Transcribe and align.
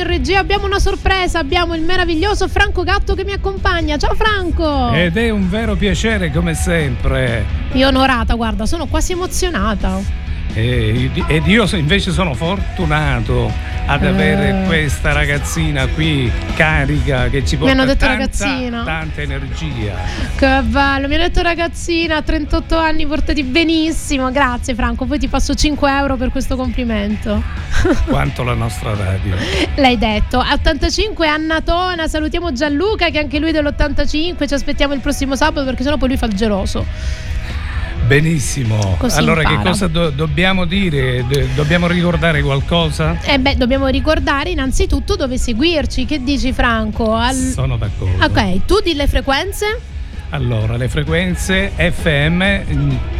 in 0.00 0.06
regia 0.06 0.38
abbiamo 0.38 0.66
una 0.66 0.78
sorpresa, 0.78 1.38
abbiamo 1.38 1.74
il 1.74 1.82
meraviglioso 1.82 2.48
Franco 2.48 2.82
Gatto 2.82 3.14
che 3.14 3.24
mi 3.24 3.32
accompagna. 3.32 3.96
Ciao 3.98 4.14
Franco! 4.14 4.92
Ed 4.92 5.16
è 5.16 5.30
un 5.30 5.48
vero 5.48 5.76
piacere 5.76 6.30
come 6.30 6.54
sempre. 6.54 7.44
Io 7.72 7.88
onorata, 7.88 8.34
guarda, 8.34 8.66
sono 8.66 8.86
quasi 8.86 9.12
emozionata. 9.12 10.00
ed 10.52 11.46
io 11.46 11.68
invece 11.76 12.10
sono 12.10 12.34
fortunato 12.34 13.52
ad 13.86 14.04
avere 14.04 14.62
eh. 14.62 14.66
questa 14.66 15.12
ragazzina 15.12 15.86
qui 15.86 16.30
carica 16.54 17.28
che 17.28 17.44
ci 17.44 17.56
porta 17.56 17.72
mi 17.72 17.80
hanno 17.80 17.88
detto 17.90 18.06
tanta, 18.06 18.18
ragazzina. 18.18 18.84
tanta 18.84 19.20
energia. 19.20 19.94
Che 20.36 20.62
bello, 20.62 21.08
mi 21.08 21.14
hanno 21.14 21.24
detto 21.24 21.42
ragazzina, 21.42 22.16
a 22.16 22.22
38 22.22 22.76
anni 22.76 23.06
portati 23.06 23.42
benissimo. 23.42 24.30
Grazie 24.30 24.74
Franco, 24.74 25.04
poi 25.04 25.18
ti 25.18 25.28
passo 25.28 25.54
5 25.54 25.90
euro 25.90 26.16
per 26.16 26.30
questo 26.30 26.56
complimento. 26.56 27.59
Quanto 28.06 28.42
la 28.42 28.54
nostra 28.54 28.94
radio. 28.94 29.34
L'hai 29.76 29.98
detto. 29.98 30.38
A 30.38 30.52
85 30.52 31.26
Annatona, 31.26 32.08
salutiamo 32.08 32.52
Gianluca 32.52 33.10
che 33.10 33.18
anche 33.18 33.38
lui 33.38 33.50
è 33.50 33.52
dell'85, 33.52 34.46
ci 34.46 34.54
aspettiamo 34.54 34.94
il 34.94 35.00
prossimo 35.00 35.36
sabato 35.36 35.64
perché 35.64 35.82
sennò 35.82 35.96
poi 35.96 36.08
lui 36.08 36.16
fa 36.16 36.26
il 36.26 36.34
geloso. 36.34 36.84
Benissimo. 38.06 38.96
Così 38.98 39.18
allora, 39.18 39.42
impara. 39.42 39.58
che 39.58 39.68
cosa 39.68 39.86
do- 39.86 40.10
dobbiamo 40.10 40.64
dire? 40.64 41.24
D- 41.28 41.54
dobbiamo 41.54 41.86
ricordare 41.86 42.42
qualcosa? 42.42 43.16
Eh 43.22 43.38
beh, 43.38 43.56
dobbiamo 43.56 43.86
ricordare 43.86 44.50
innanzitutto 44.50 45.14
dove 45.14 45.38
seguirci. 45.38 46.06
Che 46.06 46.22
dici, 46.22 46.52
Franco? 46.52 47.14
Al... 47.14 47.36
Sono 47.36 47.76
d'accordo. 47.76 48.24
Ok, 48.24 48.64
tu 48.66 48.80
di 48.80 48.94
le 48.94 49.06
frequenze? 49.06 49.89
Allora, 50.32 50.76
le 50.76 50.88
frequenze 50.88 51.72
FM 51.76 52.42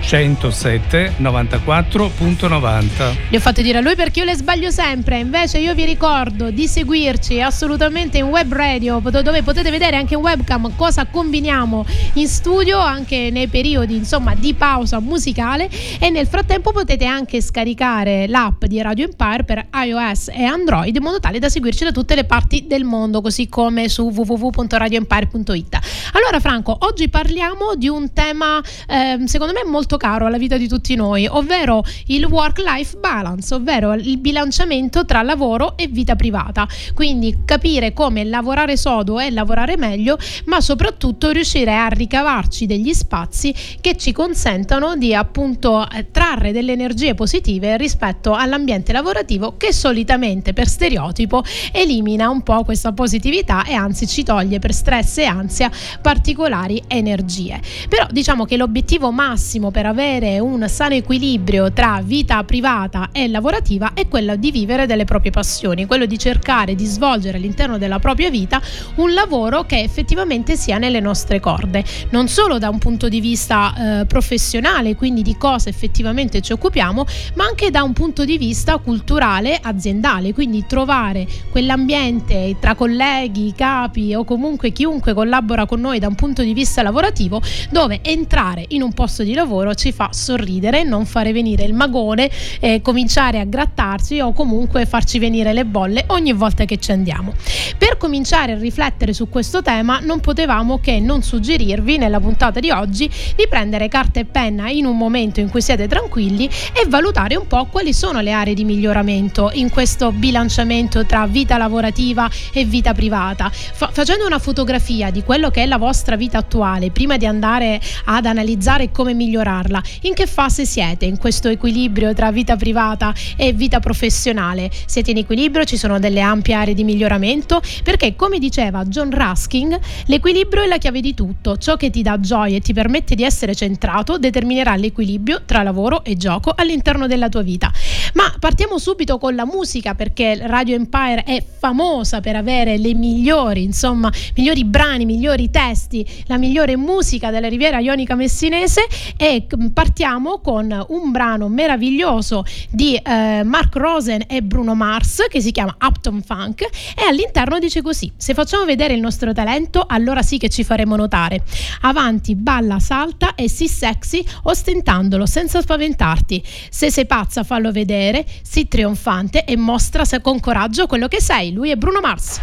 107 0.01 1.15
94.90. 1.19 3.17
Le 3.31 3.37
ho 3.37 3.41
fatte 3.41 3.63
dire 3.63 3.79
a 3.79 3.81
lui 3.81 3.97
perché 3.97 4.21
io 4.21 4.25
le 4.25 4.37
sbaglio 4.37 4.71
sempre. 4.71 5.19
Invece 5.19 5.59
io 5.59 5.75
vi 5.75 5.85
ricordo 5.85 6.51
di 6.51 6.69
seguirci 6.69 7.41
assolutamente 7.41 8.19
in 8.19 8.27
web 8.27 8.53
radio, 8.53 9.01
dove 9.01 9.43
potete 9.43 9.73
vedere 9.73 9.97
anche 9.97 10.15
in 10.15 10.21
webcam 10.21 10.77
cosa 10.77 11.05
combiniamo 11.07 11.85
in 12.15 12.29
studio 12.29 12.79
anche 12.79 13.31
nei 13.33 13.49
periodi, 13.49 13.97
insomma, 13.97 14.37
di 14.37 14.55
pausa 14.55 15.01
musicale 15.01 15.69
e 15.99 16.11
nel 16.11 16.29
frattempo 16.29 16.71
potete 16.71 17.07
anche 17.07 17.41
scaricare 17.41 18.29
l'app 18.29 18.67
di 18.67 18.81
Radio 18.81 19.07
Empire 19.07 19.43
per 19.43 19.67
iOS 19.85 20.29
e 20.29 20.45
Android 20.45 20.95
in 20.95 21.03
modo 21.03 21.19
tale 21.19 21.41
da 21.41 21.49
seguirci 21.49 21.83
da 21.83 21.91
tutte 21.91 22.15
le 22.15 22.23
parti 22.23 22.69
del 22.69 22.85
mondo, 22.85 23.21
così 23.21 23.49
come 23.49 23.89
su 23.89 24.11
www.radioempire.it. 24.15 25.79
Allora 26.13 26.39
Franco, 26.39 26.77
oggi 26.81 27.00
oggi 27.01 27.09
parliamo 27.09 27.77
di 27.77 27.89
un 27.89 28.13
tema 28.13 28.63
eh, 28.87 29.17
secondo 29.25 29.55
me 29.55 29.65
molto 29.65 29.97
caro 29.97 30.27
alla 30.27 30.37
vita 30.37 30.59
di 30.59 30.69
tutti 30.69 30.95
noi, 30.97 31.27
ovvero 31.27 31.83
il 32.07 32.27
work-life 32.27 32.99
balance, 32.99 33.55
ovvero 33.55 33.95
il 33.95 34.19
bilanciamento 34.19 35.07
tra 35.07 35.23
lavoro 35.23 35.79
e 35.79 35.87
vita 35.87 36.15
privata. 36.15 36.69
Quindi 36.93 37.39
capire 37.47 37.95
come 37.95 38.25
lavorare 38.25 38.77
sodo 38.77 39.19
e 39.19 39.31
lavorare 39.31 39.79
meglio, 39.79 40.19
ma 40.47 40.61
soprattutto 40.61 41.31
riuscire 41.31 41.75
a 41.75 41.87
ricavarci 41.87 42.67
degli 42.67 42.93
spazi 42.93 43.55
che 43.81 43.97
ci 43.97 44.13
consentano 44.13 44.95
di 44.97 45.15
appunto 45.15 45.89
eh, 45.89 46.11
trarre 46.11 46.53
delle 46.53 46.73
energie 46.73 47.15
positive 47.15 47.79
rispetto 47.79 48.35
all'ambiente 48.35 48.93
lavorativo 48.93 49.55
che 49.57 49.73
solitamente 49.73 50.53
per 50.53 50.69
stereotipo 50.69 51.43
elimina 51.73 52.29
un 52.29 52.43
po' 52.43 52.63
questa 52.65 52.93
positività 52.93 53.65
e 53.65 53.73
anzi 53.73 54.07
ci 54.07 54.23
toglie 54.23 54.59
per 54.59 54.75
stress 54.75 55.19
e 55.19 55.25
ansia 55.25 55.71
particolari 56.03 56.89
energie. 56.91 57.61
Però 57.89 58.07
diciamo 58.11 58.45
che 58.45 58.57
l'obiettivo 58.57 59.11
massimo 59.11 59.71
per 59.71 59.87
avere 59.87 60.39
un 60.39 60.69
sano 60.69 60.95
equilibrio 60.95 61.73
tra 61.73 62.01
vita 62.05 62.43
privata 62.45 63.11
e 63.13 63.29
lavorativa 63.29 63.93
è 63.95 64.09
quello 64.09 64.37
di 64.37 64.51
vivere 64.51 64.87
delle 64.87 65.05
proprie 65.05 65.31
passioni, 65.31 65.87
quello 65.87 66.07
di 66.07 66.19
cercare 66.19 66.75
di 66.75 66.85
svolgere 66.85 67.37
all'interno 67.37 67.79
della 67.79 67.99
propria 67.99 68.31
vita 68.31 68.61
un 68.97 69.13
lavoro 69.13 69.65
che 69.65 69.81
effettivamente 69.81 70.57
sia 70.57 70.79
nelle 70.79 71.01
nostre 71.01 71.41
corde, 71.41 71.85
non 72.11 72.29
solo 72.29 72.59
da 72.59 72.69
un 72.69 72.79
punto 72.79 73.09
di 73.09 73.21
vista 73.21 74.01
eh, 74.01 74.07
professionale, 74.07 74.97
quindi 74.97 75.23
di 75.23 75.37
cosa 75.37 75.69
effettivamente 75.69 76.41
ci 76.41 76.53
occupiamo, 76.53 77.07
ma 77.35 77.45
anche 77.45 77.71
da 77.71 77.83
un 77.83 77.93
punto 77.93 78.25
di 78.25 78.39
vista 78.39 78.79
culturale 78.79 79.59
aziendale, 79.61 80.33
quindi 80.33 80.65
trovare 80.67 81.27
quell'ambiente 81.51 82.57
tra 82.59 82.75
colleghi, 82.75 83.53
capi 83.57 84.15
o 84.15 84.25
comunque 84.25 84.71
chiunque 84.71 85.15
collabora 85.15 85.67
con 85.67 85.81
noi 85.81 85.99
da 85.99 86.09
un 86.09 86.15
punto 86.15 86.43
di 86.43 86.53
vista 86.53 86.80
lavorativo 86.83 87.41
dove 87.71 88.01
entrare 88.03 88.65
in 88.69 88.83
un 88.83 88.93
posto 88.93 89.23
di 89.23 89.35
lavoro 89.35 89.75
ci 89.75 89.93
fa 89.93 90.11
sorridere, 90.13 90.83
non 90.83 91.07
fare 91.07 91.33
venire 91.33 91.65
il 91.65 91.75
magone, 91.75 92.31
eh, 92.61 92.81
cominciare 92.83 93.39
a 93.41 93.45
grattarsi 93.45 94.21
o 94.21 94.33
comunque 94.33 94.87
farci 94.87 95.19
venire 95.19 95.53
le 95.53 95.65
bolle 95.65 96.05
ogni 96.09 96.33
volta 96.33 96.65
che 96.65 96.79
ci 96.79 96.93
andiamo. 96.93 97.35
Per 97.77 97.97
cominciare 97.97 98.53
a 98.53 98.59
riflettere 98.59 99.13
su 99.13 99.29
questo 99.29 99.63
tema 99.63 100.01
non 100.01 100.21
potevamo 100.21 100.79
che 100.81 101.01
non 101.01 101.23
suggerirvi 101.23 101.99
nella 101.99 102.21
puntata 102.21 102.61
di 102.61 102.71
oggi 102.71 103.11
di 103.37 103.47
prendere 103.49 103.89
carta 103.89 104.21
e 104.21 104.25
penna 104.25 104.71
in 104.71 104.87
un 104.87 104.97
momento 104.97 105.41
in 105.41 105.51
cui 105.51 105.63
siete 105.63 105.89
tranquilli 105.89 106.49
e 106.73 106.87
valutare 106.89 107.37
un 107.37 107.47
po' 107.47 107.67
quali 107.67 107.93
sono 107.93 108.21
le 108.21 108.33
aree 108.33 108.55
di 108.55 108.65
miglioramento 108.65 109.51
in 109.55 109.71
questo 109.71 110.13
bilanciamento 110.13 111.05
tra 111.07 111.27
vita 111.27 111.57
lavorativa 111.57 112.29
e 112.53 112.65
vita 112.65 112.93
privata. 112.93 113.51
Fa- 113.51 113.91
facendo 113.93 114.27
una 114.27 114.39
fotografia 114.39 115.11
di 115.11 115.23
quello 115.23 115.51
che 115.51 115.63
è 115.63 115.67
la 115.67 115.79
vostra 115.79 116.17
vita 116.17 116.39
attuale 116.39 116.70
attuale, 116.71 116.91
prima 116.91 117.17
di 117.17 117.27
andare 117.27 117.81
ad 118.05 118.27
analizzare 118.27 118.91
come 118.91 119.15
migliorarla, 119.15 119.83
in 120.03 120.15
che 120.15 120.27
fase 120.27 120.65
siete 120.65 121.05
in 121.05 121.19
questo 121.19 121.49
equilibrio 121.49 122.15
tra 122.15 122.31
vita 122.31 122.57
privata 122.57 123.13
e 123.37 123.53
vita 123.53 123.81
professionale? 123.81 124.71
Siete 124.87 125.11
in 125.11 125.19
equilibrio? 125.19 125.65
Ci 125.65 125.77
sono 125.77 125.99
delle 125.99 126.21
ampie 126.21 126.55
aree 126.55 126.75
di 126.75 126.85
miglioramento? 126.85 127.61
Perché 127.83 128.15
come 128.15 128.39
diceva 128.39 128.85
John 128.85 129.11
Ruskin, 129.11 129.77
l'equilibrio 130.07 130.63
è 130.63 130.67
la 130.67 130.79
chiave 130.79 131.01
di 131.01 131.15
tutto. 131.15 131.57
Ciò 131.57 131.77
che 131.77 131.91
ti 131.91 132.03
dà 132.03 132.21
gioia 132.21 132.57
e 132.57 132.61
ti 132.61 132.73
permette 132.73 133.15
di 133.15 133.25
essere 133.25 133.55
centrato 133.55 134.19
determinerà 134.19 134.77
l'equilibrio 134.77 135.43
tra 135.45 135.63
lavoro 135.63 136.05
e 136.05 136.17
gioco 136.17 136.53
all'interno 136.55 137.07
della 137.07 137.29
tua 137.29 137.43
vita. 137.43 137.73
Ma 138.15 138.33
partiamo 138.39 138.79
subito 138.79 139.19
con 139.19 139.35
la 139.35 139.45
musica 139.45 139.95
perché 139.95 140.39
Radio 140.47 140.75
Empire 140.77 141.25
è 141.25 141.43
famosa 141.59 142.21
per 142.21 142.37
avere 142.37 142.79
le 142.79 142.95
migliori, 142.95 143.63
insomma, 143.63 144.13
migliori 144.35 144.65
brani, 144.65 145.05
migliori 145.05 145.51
testi, 145.51 146.07
la 146.27 146.37
migliore 146.37 146.60
migliore 146.61 146.77
musica 146.77 147.31
della 147.31 147.49
Riviera 147.49 147.79
Ionica 147.79 148.15
Messinese 148.15 148.87
e 149.17 149.47
partiamo 149.73 150.41
con 150.41 150.85
un 150.89 151.11
brano 151.11 151.49
meraviglioso 151.49 152.45
di 152.71 152.97
eh, 152.97 153.43
Mark 153.45 153.75
Rosen 153.77 154.25
e 154.27 154.43
Bruno 154.43 154.75
Mars 154.75 155.27
che 155.29 155.41
si 155.41 155.53
chiama 155.53 155.77
Upton 155.81 156.23
Funk 156.23 156.63
e 156.63 157.05
all'interno 157.09 157.59
dice 157.59 157.83
così 157.83 158.13
se 158.17 158.35
facciamo 158.35 158.65
vedere 158.65 158.95
il 158.95 159.01
nostro 159.01 159.33
talento 159.33 159.85
allora 159.87 160.23
sì 160.23 160.39
che 160.39 160.49
ci 160.49 160.65
faremo 160.65 160.97
notare. 160.97 161.43
Avanti 161.83 162.35
balla 162.35 162.79
salta 162.79 163.35
e 163.35 163.49
sii 163.49 163.69
sexy 163.69 164.25
ostentandolo 164.43 165.27
senza 165.27 165.61
spaventarti. 165.61 166.43
Se 166.71 166.91
sei 166.91 167.07
pazza 167.07 167.43
fallo 167.43 167.73
vedere 167.73 168.27
sii 168.43 168.69
trionfante 168.69 169.45
e 169.45 169.57
mostra 169.57 170.05
con 170.21 170.41
coraggio 170.41 170.87
quello 170.87 171.09
che 171.09 171.21
sei. 171.21 171.53
Lui 171.53 171.71
è 171.71 171.77
Bruno 171.77 172.01
Mars. 172.01 172.41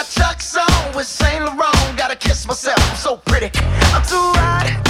Got 0.00 0.08
Chuck's 0.08 0.56
on 0.56 0.94
with 0.94 1.06
Saint 1.06 1.44
Laurent. 1.44 1.98
Gotta 1.98 2.16
kiss 2.16 2.46
myself, 2.46 2.78
I'm 2.90 2.96
so 2.96 3.16
pretty. 3.16 3.50
I'm 3.92 4.02
too 4.02 4.32
hot. 4.38 4.89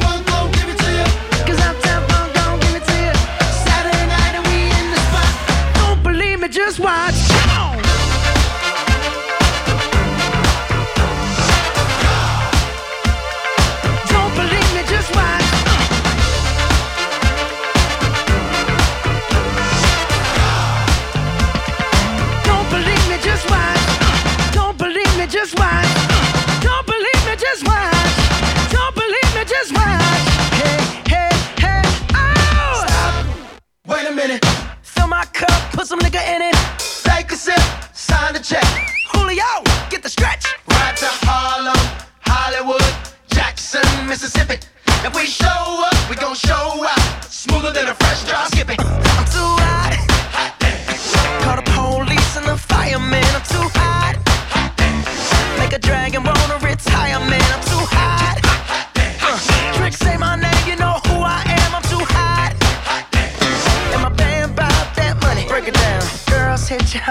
in 36.27 36.41
it. 36.41 36.55
Take 37.03 37.31
a 37.31 37.35
sip, 37.35 37.61
sign 37.93 38.33
the 38.33 38.39
check. 38.39 38.65
Julio, 39.13 39.63
get 39.89 40.03
the 40.03 40.09
stretch. 40.09 40.45
Right 40.69 40.95
to 40.97 41.09
Harlem, 41.25 41.77
Hollywood, 42.21 42.93
Jackson, 43.29 43.85
Mississippi. 44.07 44.57
If 45.03 45.15
we 45.15 45.25
show 45.25 45.47
up, 45.47 46.09
we 46.09 46.15
gon' 46.15 46.35
show 46.35 46.83
up. 46.85 47.23
Smoother 47.23 47.71
than 47.71 47.87
a 47.87 47.95
fresh 47.95 48.23
drop. 48.25 48.47
Skip 48.47 48.69
it. 48.69 49.10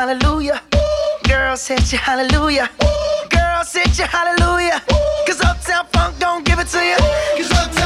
hallelujah. 0.00 0.62
Girl, 1.28 1.54
set 1.56 1.92
your 1.92 2.00
hallelujah. 2.00 2.70
Girl, 3.28 3.62
set 3.64 3.98
your 3.98 4.06
hallelujah. 4.06 4.80
Cause 5.26 5.42
Uptown 5.42 5.84
Funk 5.92 6.18
don't 6.18 6.42
give 6.42 6.58
it 6.58 6.68
to 6.68 6.78
you. 6.78 6.96
Cause 7.36 7.52
uptown 7.52 7.79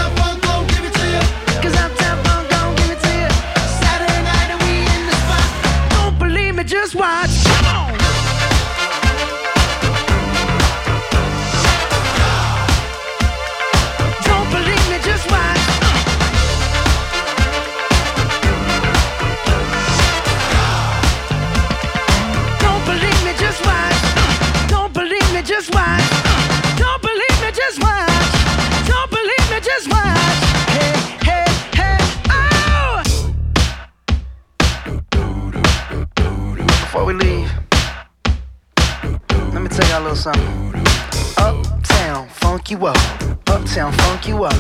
funk 44.25 44.37
you 44.39 44.45
up. 44.45 44.55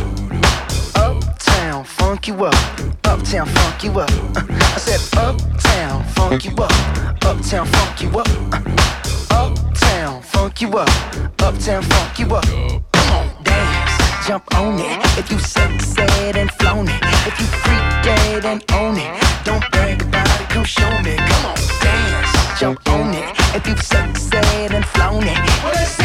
Uptown, 0.94 1.84
funk 1.84 2.28
you 2.28 2.44
up. 2.44 2.54
Uptown, 3.04 3.46
funk 3.46 3.84
you 3.84 3.98
up. 3.98 4.10
Uh, 4.36 4.44
I 4.50 4.78
said, 4.78 5.00
Uptown, 5.18 6.04
funk 6.04 6.44
you 6.44 6.50
up. 6.56 7.24
Uptown, 7.24 7.66
funk 7.66 8.02
you 8.02 8.10
up. 8.10 8.28
Uh, 8.52 8.60
Uptown, 9.30 10.22
funk 10.22 10.60
you 10.60 10.68
up. 10.76 10.88
Uptown, 11.40 11.82
funk 11.82 12.18
you 12.18 12.26
up. 12.34 12.44
Come 12.92 13.10
on, 13.16 13.42
dance, 13.42 14.26
jump 14.26 14.54
on 14.54 14.78
it. 14.78 15.18
If 15.18 15.30
you 15.30 15.38
sexed 15.38 15.98
and 15.98 16.50
flown 16.52 16.86
it. 16.88 17.00
If 17.26 17.40
you 17.40 17.46
freak 17.46 18.04
dead 18.04 18.44
and 18.44 18.62
own 18.72 18.98
it. 18.98 19.44
Don't 19.44 19.64
brag 19.70 20.02
about 20.02 20.40
it, 20.42 20.48
come 20.50 20.64
show 20.64 20.90
me. 21.00 21.16
Come 21.16 21.46
on, 21.46 21.56
dance, 21.80 22.60
jump 22.60 22.86
on 22.90 23.14
it. 23.14 23.34
If 23.54 23.66
you 23.66 23.76
sexed 23.78 24.34
and 24.34 24.84
flown 24.84 25.22
it. 25.24 26.03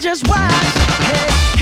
Just 0.00 0.26
watch. 0.28 0.50
Hey, 1.04 1.59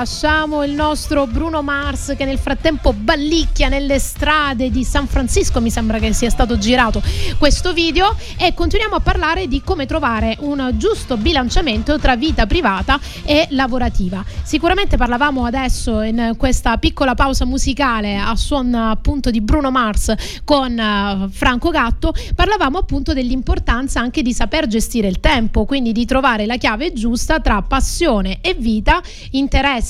lasciamo 0.00 0.64
il 0.64 0.72
nostro 0.72 1.26
Bruno 1.26 1.60
Mars 1.60 2.14
che 2.16 2.24
nel 2.24 2.38
frattempo 2.38 2.94
ballicchia 2.94 3.68
nelle 3.68 3.98
strade 3.98 4.70
di 4.70 4.82
San 4.82 5.06
Francisco, 5.06 5.60
mi 5.60 5.70
sembra 5.70 5.98
che 5.98 6.14
sia 6.14 6.30
stato 6.30 6.56
girato 6.56 7.02
questo 7.36 7.74
video 7.74 8.16
e 8.38 8.54
continuiamo 8.54 8.94
a 8.94 9.00
parlare 9.00 9.46
di 9.46 9.60
come 9.62 9.84
trovare 9.84 10.38
un 10.40 10.72
giusto 10.78 11.18
bilanciamento 11.18 11.98
tra 11.98 12.16
vita 12.16 12.46
privata 12.46 12.98
e 13.26 13.48
lavorativa. 13.50 14.24
Sicuramente 14.42 14.96
parlavamo 14.96 15.44
adesso 15.44 16.00
in 16.00 16.32
questa 16.38 16.78
piccola 16.78 17.14
pausa 17.14 17.44
musicale 17.44 18.16
a 18.16 18.34
suon 18.36 18.74
appunto 18.74 19.30
di 19.30 19.42
Bruno 19.42 19.70
Mars 19.70 20.14
con 20.44 20.78
eh, 20.78 21.28
Franco 21.30 21.68
Gatto, 21.68 22.14
parlavamo 22.34 22.78
appunto 22.78 23.12
dell'importanza 23.12 24.00
anche 24.00 24.22
di 24.22 24.32
saper 24.32 24.66
gestire 24.66 25.08
il 25.08 25.20
tempo, 25.20 25.66
quindi 25.66 25.92
di 25.92 26.06
trovare 26.06 26.46
la 26.46 26.56
chiave 26.56 26.94
giusta 26.94 27.38
tra 27.40 27.60
passione 27.60 28.38
e 28.40 28.54
vita, 28.54 29.02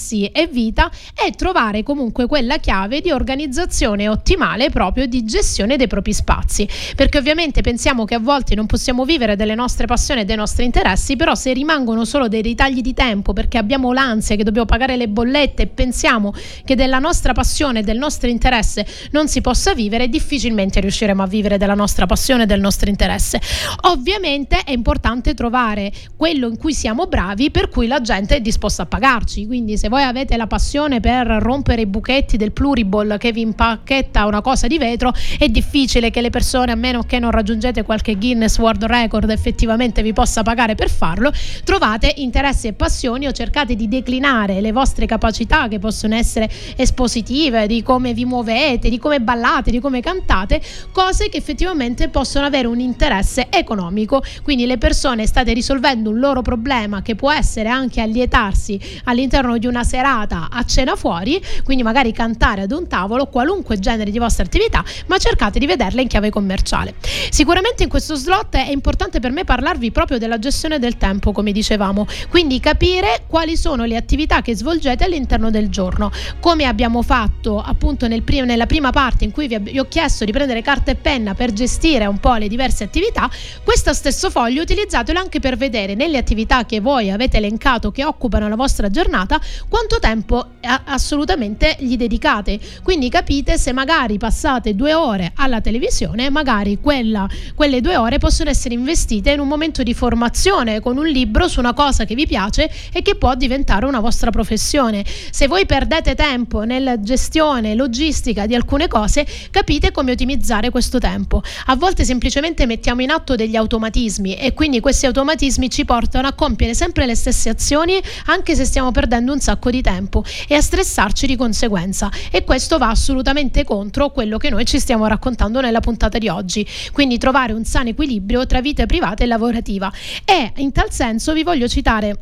interessi 0.01 0.27
e 0.27 0.47
vita 0.47 0.91
e 1.15 1.33
trovare 1.33 1.83
comunque 1.83 2.27
quella 2.27 2.57
chiave 2.57 3.01
di 3.01 3.11
organizzazione 3.11 4.09
ottimale 4.09 4.71
proprio 4.71 5.07
di 5.07 5.25
gestione 5.25 5.77
dei 5.77 5.87
propri 5.87 6.15
spazi. 6.15 6.67
Perché 6.97 7.19
ovviamente 7.19 7.61
pensiamo 7.61 8.05
che 8.05 8.15
a 8.15 8.19
volte 8.19 8.55
non 8.55 8.67
possiamo 8.67 9.05
vivere 9.05 9.37
delle 9.37 9.55
nostre 9.55 9.87
passioni 9.87 10.23
e 10.23 10.25
dei 10.25 10.37
nostri 10.37 10.65
interessi, 10.65 11.17
però 11.17 11.35
se 11.35 11.53
rimangono 11.53 12.05
solo 12.05 12.29
dei 12.29 12.43
ritagli 12.43 12.81
di 12.81 12.95
tempo 12.95 13.33
perché 13.33 13.59
abbiamo 13.59 13.93
l'ansia 13.93 14.37
che 14.37 14.45
dobbiamo 14.45 14.67
pagare 14.67 14.97
le 14.97 15.09
bollette 15.09 15.63
e 15.63 15.67
pensiamo 15.67 16.33
che 16.65 16.75
della 16.75 16.99
nostra 16.99 17.33
passione 17.33 17.81
e 17.81 17.83
del 17.83 17.99
nostro 17.99 18.29
interesse 18.29 18.87
non 19.11 19.29
si 19.29 19.41
possa 19.41 19.75
vivere, 19.75 20.09
difficilmente 20.09 20.81
riusciremo 20.81 21.23
a 21.23 21.27
vivere 21.27 21.59
della 21.59 21.75
nostra 21.75 22.07
passione 22.07 22.45
e 22.45 22.47
del 22.47 22.61
nostro 22.61 22.89
interesse. 22.89 23.41
Ovviamente 23.83 24.63
è 24.65 24.71
importante 24.73 25.35
trovare 25.35 25.93
quello 26.17 26.49
in 26.49 26.57
cui 26.57 26.73
siamo 26.73 27.07
bravi 27.07 27.51
per 27.51 27.69
cui 27.69 27.87
la 27.87 28.01
gente 28.01 28.37
è 28.37 28.41
disposta 28.41 28.83
a 28.83 28.87
pagarci. 28.87 29.47
Quindi 29.47 29.77
se 29.77 29.89
voi 29.91 30.05
avete 30.05 30.37
la 30.37 30.47
passione 30.47 31.01
per 31.01 31.27
rompere 31.27 31.83
i 31.83 31.87
buchetti 31.87 32.37
del 32.37 32.53
pluriball 32.53 33.19
che 33.19 33.33
vi 33.33 33.41
impacchetta 33.41 34.25
una 34.25 34.41
cosa 34.41 34.69
di 34.69 34.79
vetro, 34.79 35.13
è 35.37 35.49
difficile 35.49 36.11
che 36.11 36.21
le 36.21 36.31
persone, 36.31 36.71
a 36.71 36.77
meno 36.77 37.03
che 37.03 37.19
non 37.19 37.33
raggiungete 37.33 37.83
qualche 37.83 38.15
Guinness 38.15 38.57
World 38.59 38.85
Record, 38.85 39.29
effettivamente 39.31 40.01
vi 40.03 40.13
possa 40.13 40.43
pagare 40.43 40.77
per 40.77 40.89
farlo. 40.89 41.33
Trovate 41.65 42.15
interessi 42.19 42.69
e 42.69 42.73
passioni 42.73 43.27
o 43.27 43.33
cercate 43.33 43.75
di 43.75 43.89
declinare 43.89 44.61
le 44.61 44.71
vostre 44.71 45.07
capacità 45.07 45.67
che 45.67 45.81
possono 45.81 46.15
essere 46.15 46.49
espositive, 46.77 47.67
di 47.67 47.83
come 47.83 48.15
vi 48.15 48.25
muovete, 48.25 48.91
di 48.91 48.99
come 48.99 49.21
ballate, 49.21 49.73
di 49.73 49.81
come 49.81 50.01
cantate, 50.01 50.63
cose 50.93 51.29
che 51.29 51.39
effettivamente 51.39 52.09
possono 52.11 52.47
avere 52.47 52.69
un 52.69 52.79
interesse 52.79 53.49
economico. 53.51 54.23
Quindi 54.45 54.67
le 54.67 54.79
persone 54.79 55.27
state 55.27 55.53
risolvendo 55.53 56.11
un 56.11 56.21
loro 56.21 56.43
problema 56.43 57.03
che 57.03 57.17
può 57.17 57.33
essere 57.33 57.69
anche 57.69 58.01
allietarsi 58.01 58.79
all'interno 59.05 59.59
di 59.59 59.67
una 59.67 59.79
serata 59.85 60.49
a 60.51 60.65
cena 60.65 60.97
fuori, 60.97 61.43
quindi 61.65 61.83
magari 61.83 62.13
cantare 62.13 62.63
ad 62.63 62.73
un 62.73 62.87
tavolo, 62.87 63.27
qualunque 63.27 63.79
genere 63.79 64.11
di 64.11 64.19
vostra 64.19 64.45
attività, 64.45 64.85
ma 65.07 65.19
cercate 65.19 65.59
di 65.59 65.67
vederla 65.67 66.01
in 66.01 66.09
chiave 66.09 66.31
commerciale. 66.31 66.95
Sicuramente 67.31 67.83
in 67.83 67.89
questo 67.89 68.15
slot 68.15 68.57
è 68.57 68.71
importante 68.71 69.21
per 69.21 69.31
me 69.31 69.45
parlarvi 69.45 69.91
proprio 69.91 70.19
della 70.19 70.39
gestione 70.39 70.79
del 70.79 70.97
tempo, 70.97 71.33
come 71.33 71.53
dicevamo, 71.53 72.07
quindi 72.29 72.61
capire 72.61 73.23
quali 73.27 73.57
sono 73.57 73.85
le 73.85 73.97
attività 73.97 74.43
che 74.43 74.55
svolgete 74.55 75.05
all'interno 75.05 75.51
del 75.51 75.69
giorno. 75.69 76.11
Come 76.41 76.65
abbiamo 76.65 77.03
fatto 77.03 77.61
appunto 77.61 78.09
nel 78.09 78.23
prim- 78.23 78.47
nella 78.47 78.67
prima 78.67 78.91
parte 78.91 79.25
in 79.25 79.31
cui 79.31 79.47
vi, 79.47 79.55
ab- 79.55 79.71
vi 79.71 79.79
ho 79.79 79.87
chiesto 79.89 80.25
di 80.25 80.33
prendere 80.33 80.63
carta 80.63 80.91
e 80.91 80.95
penna 80.95 81.35
per 81.35 81.53
gestire 81.53 82.07
un 82.07 82.19
po' 82.19 82.35
le 82.35 82.49
diverse 82.49 82.85
attività, 82.85 83.31
questo 83.63 83.93
stesso 83.93 84.31
foglio 84.31 84.63
utilizzatelo 84.63 85.19
anche 85.19 85.41
per 85.41 85.57
vedere 85.57 85.95
nelle 85.95 86.19
attività 86.19 86.65
che 86.65 86.81
voi 86.81 87.11
avete 87.11 87.39
elencato 87.39 87.91
che 87.91 88.05
occupano 88.05 88.49
la 88.49 88.57
vostra 88.57 88.89
giornata 88.91 89.41
quanto 89.71 90.01
tempo 90.01 90.45
a- 90.61 90.83
assolutamente 90.85 91.77
gli 91.79 91.97
dedicate. 91.97 92.59
Quindi 92.83 93.09
capite 93.09 93.57
se 93.57 93.73
magari 93.73 94.19
passate 94.19 94.75
due 94.75 94.93
ore 94.93 95.31
alla 95.37 95.61
televisione, 95.61 96.29
magari 96.29 96.79
quella, 96.81 97.29
quelle 97.55 97.81
due 97.81 97.97
ore 97.97 98.19
possono 98.19 98.51
essere 98.51 98.75
investite 98.75 99.31
in 99.31 99.41
un 99.41 99.47
momento 99.47 99.83
di 99.85 99.95
formazione 99.95 100.81
con 100.81 100.99
un 100.99 101.07
libro 101.07 101.47
su 101.47 101.61
una 101.61 101.73
cosa 101.73 102.05
che 102.05 102.17
vi 102.17 102.27
piace 102.27 102.71
e 102.93 103.01
che 103.03 103.15
può 103.15 103.35
diventare 103.37 103.87
una 103.87 104.01
vostra 104.01 104.31
professione. 104.31 105.05
Se 105.31 105.47
voi 105.47 105.65
perdete 105.67 106.17
tempo 106.17 106.63
nella 106.63 107.01
gestione 107.01 107.75
logistica 107.75 108.47
di 108.47 108.57
alcune 108.57 108.89
cose, 108.89 109.25
capite 109.51 109.93
come 109.93 110.13
ottimizzare 110.13 110.71
questo 110.71 110.99
tempo. 110.99 111.43
A 111.67 111.77
volte 111.77 112.05
semplicemente 112.05 112.67
mettiamo 112.67 113.03
in 113.03 113.11
atto 113.11 113.37
degli 113.37 113.55
automatismi 113.55 114.35
e 114.35 114.53
quindi 114.53 114.81
questi 114.81 115.07
automatismi 115.07 115.71
ci 115.71 115.85
portano 115.85 116.27
a 116.27 116.33
compiere 116.33 116.75
sempre 116.75 117.07
le 117.07 117.15
stesse 117.15 117.49
azioni 117.49 118.01
anche 118.27 118.57
se 118.57 118.65
stiamo 118.65 118.91
perdendo 118.91 119.33
un 119.33 119.39
sacco 119.39 119.60
sacco 119.61 119.71
di 119.71 119.83
tempo 119.83 120.25
e 120.49 120.55
a 120.55 120.61
stressarci 120.63 121.27
di 121.27 121.37
conseguenza. 121.37 122.11
E 122.31 122.43
questo 122.43 122.79
va 122.79 122.89
assolutamente 122.89 123.63
contro 123.63 124.11
quello 124.11 124.39
che 124.39 124.49
noi 124.49 124.65
ci 124.65 124.81
stiamo 124.81 125.07
raccontando 125.07 125.61
nella 125.61 125.81
puntata 125.81 126.17
di 126.17 126.29
oggi, 126.29 126.67
quindi 126.93 127.19
trovare 127.19 127.53
un 127.53 127.65
sano 127.65 127.91
equilibrio 127.91 128.47
tra 128.47 128.63
vita 128.63 128.87
privata 128.87 129.23
e 129.23 129.27
lavorativa. 129.27 129.93
E 130.25 130.53
in 130.57 130.73
tal 130.73 130.91
senso 130.91 131.35
vi 131.35 131.43
voglio 131.43 131.69
citare 131.69 132.19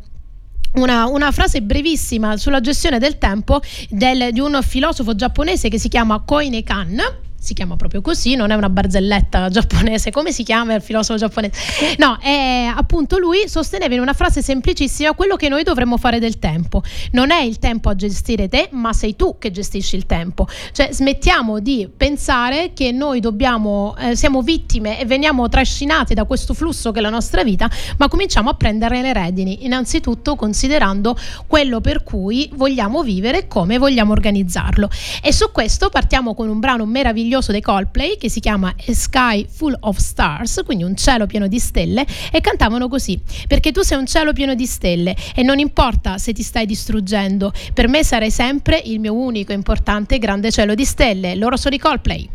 una, 0.75 1.07
una, 1.07 1.31
frase 1.31 1.63
brevissima 1.63 2.37
sulla 2.37 2.61
gestione 2.61 2.99
del 2.99 3.17
tempo 3.17 3.61
del, 3.89 4.33
di 4.33 4.41
un 4.41 4.59
filosofo 4.63 5.15
giapponese 5.15 5.69
che 5.69 5.79
si 5.79 5.89
chiama 5.89 6.21
Koine 6.21 6.63
Kan 6.63 7.27
si 7.41 7.55
chiama 7.55 7.77
proprio 7.77 8.01
così, 8.01 8.35
non 8.35 8.51
è 8.51 8.55
una 8.55 8.69
barzelletta 8.69 9.49
giapponese, 9.49 10.11
come 10.11 10.33
si 10.33 10.43
chiama 10.43 10.75
il 10.75 10.83
filosofo 10.83 11.19
giapponese? 11.19 11.95
No, 11.99 12.19
è 12.21 12.71
appunto 12.75 13.19
lui 13.19 13.45
sosteneva 13.47 13.95
in 13.95 14.01
una 14.01 14.13
frase 14.13 14.43
semplicissima 14.43 15.13
quello 15.15 15.37
che 15.37 15.49
noi 15.49 15.63
dovremmo 15.63 15.97
fare 15.97 16.19
del 16.19 16.39
tempo. 16.39 16.83
Non 17.13 17.31
è 17.31 17.41
il 17.41 17.59
tempo 17.59 17.89
a 17.91 17.95
gestire 17.95 18.49
te, 18.49 18.69
ma 18.73 18.93
sei 18.93 19.15
tu 19.15 19.37
che 19.39 19.53
gestisci 19.53 19.95
il 19.95 20.05
tempo. 20.07 20.49
Cioè 20.73 20.89
smettiamo 20.93 21.61
di 21.61 21.89
pensare 21.95 22.73
che 22.75 22.91
noi 22.91 23.21
dobbiamo, 23.21 23.95
eh, 23.99 24.17
siamo 24.17 24.43
vittime 24.43 25.01
e 25.01 25.07
veniamo 25.07 25.49
trascinati 25.49 26.15
da 26.15 26.25
questo 26.25 26.55
flusso 26.55 26.91
che 26.91 26.99
è 26.99 27.03
la 27.03 27.09
nostra 27.09 27.45
vita, 27.45 27.71
ma 27.99 28.09
cominciamo 28.09 28.51
a 28.51 28.55
prendere 28.55 29.01
le 29.01 29.13
redini, 29.13 29.65
innanzitutto 29.65 30.35
considerando 30.35 31.17
quello 31.47 31.81
per 31.81 32.03
cui 32.03 32.51
vogliamo 32.55 33.03
vivere 33.03 33.39
e 33.39 33.47
come 33.47 33.79
vogliamo 33.79 34.13
organizzarlo. 34.13 34.91
E 35.23 35.33
su 35.33 35.51
questo 35.53 35.89
partiamo 35.89 36.35
con 36.35 36.49
un 36.49 36.59
brano 36.59 36.85
meraviglioso 36.85 37.28
meraviglioso 37.29 37.53
dei 37.53 37.61
Coldplay 37.61 38.17
che 38.17 38.31
si 38.31 38.41
chiama 38.41 38.69
A 38.69 38.93
Sky 38.93 39.47
Full 39.49 39.77
of 39.81 39.99
Stars, 39.99 40.63
quindi 40.65 40.85
un 40.85 40.97
cielo 40.97 41.27
pieno 41.27 41.47
di 41.47 41.59
stelle, 41.59 42.07
e 42.33 42.41
cantavano 42.41 42.89
così, 42.89 43.21
perché 43.47 43.71
tu 43.71 43.83
sei 43.83 43.99
un 43.99 44.07
cielo 44.07 44.33
pieno 44.33 44.55
di 44.55 44.67
stelle 44.67 45.15
e 45.35 45.43
non 45.43 45.59
importa 45.59 46.19
se 46.19 46.33
ti 46.33 46.43
stai 46.43 46.67
distruggendo, 46.67 47.53
per 47.75 47.89
me 47.89 48.03
sarai 48.03 48.31
sempre 48.31 48.81
il 48.85 48.99
mio 48.99 49.15
unico 49.15 49.53
importante 49.53 50.19
grande 50.19 50.51
cielo 50.51 50.75
di 50.75 50.85
stelle. 50.85 51.35
Loro 51.35 51.57
sono 51.57 51.75
i 51.75 51.79
Coldplay. 51.79 52.29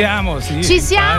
Siamo, 0.00 0.40
sì. 0.40 0.64
Ci 0.64 0.80
siamo? 0.80 1.09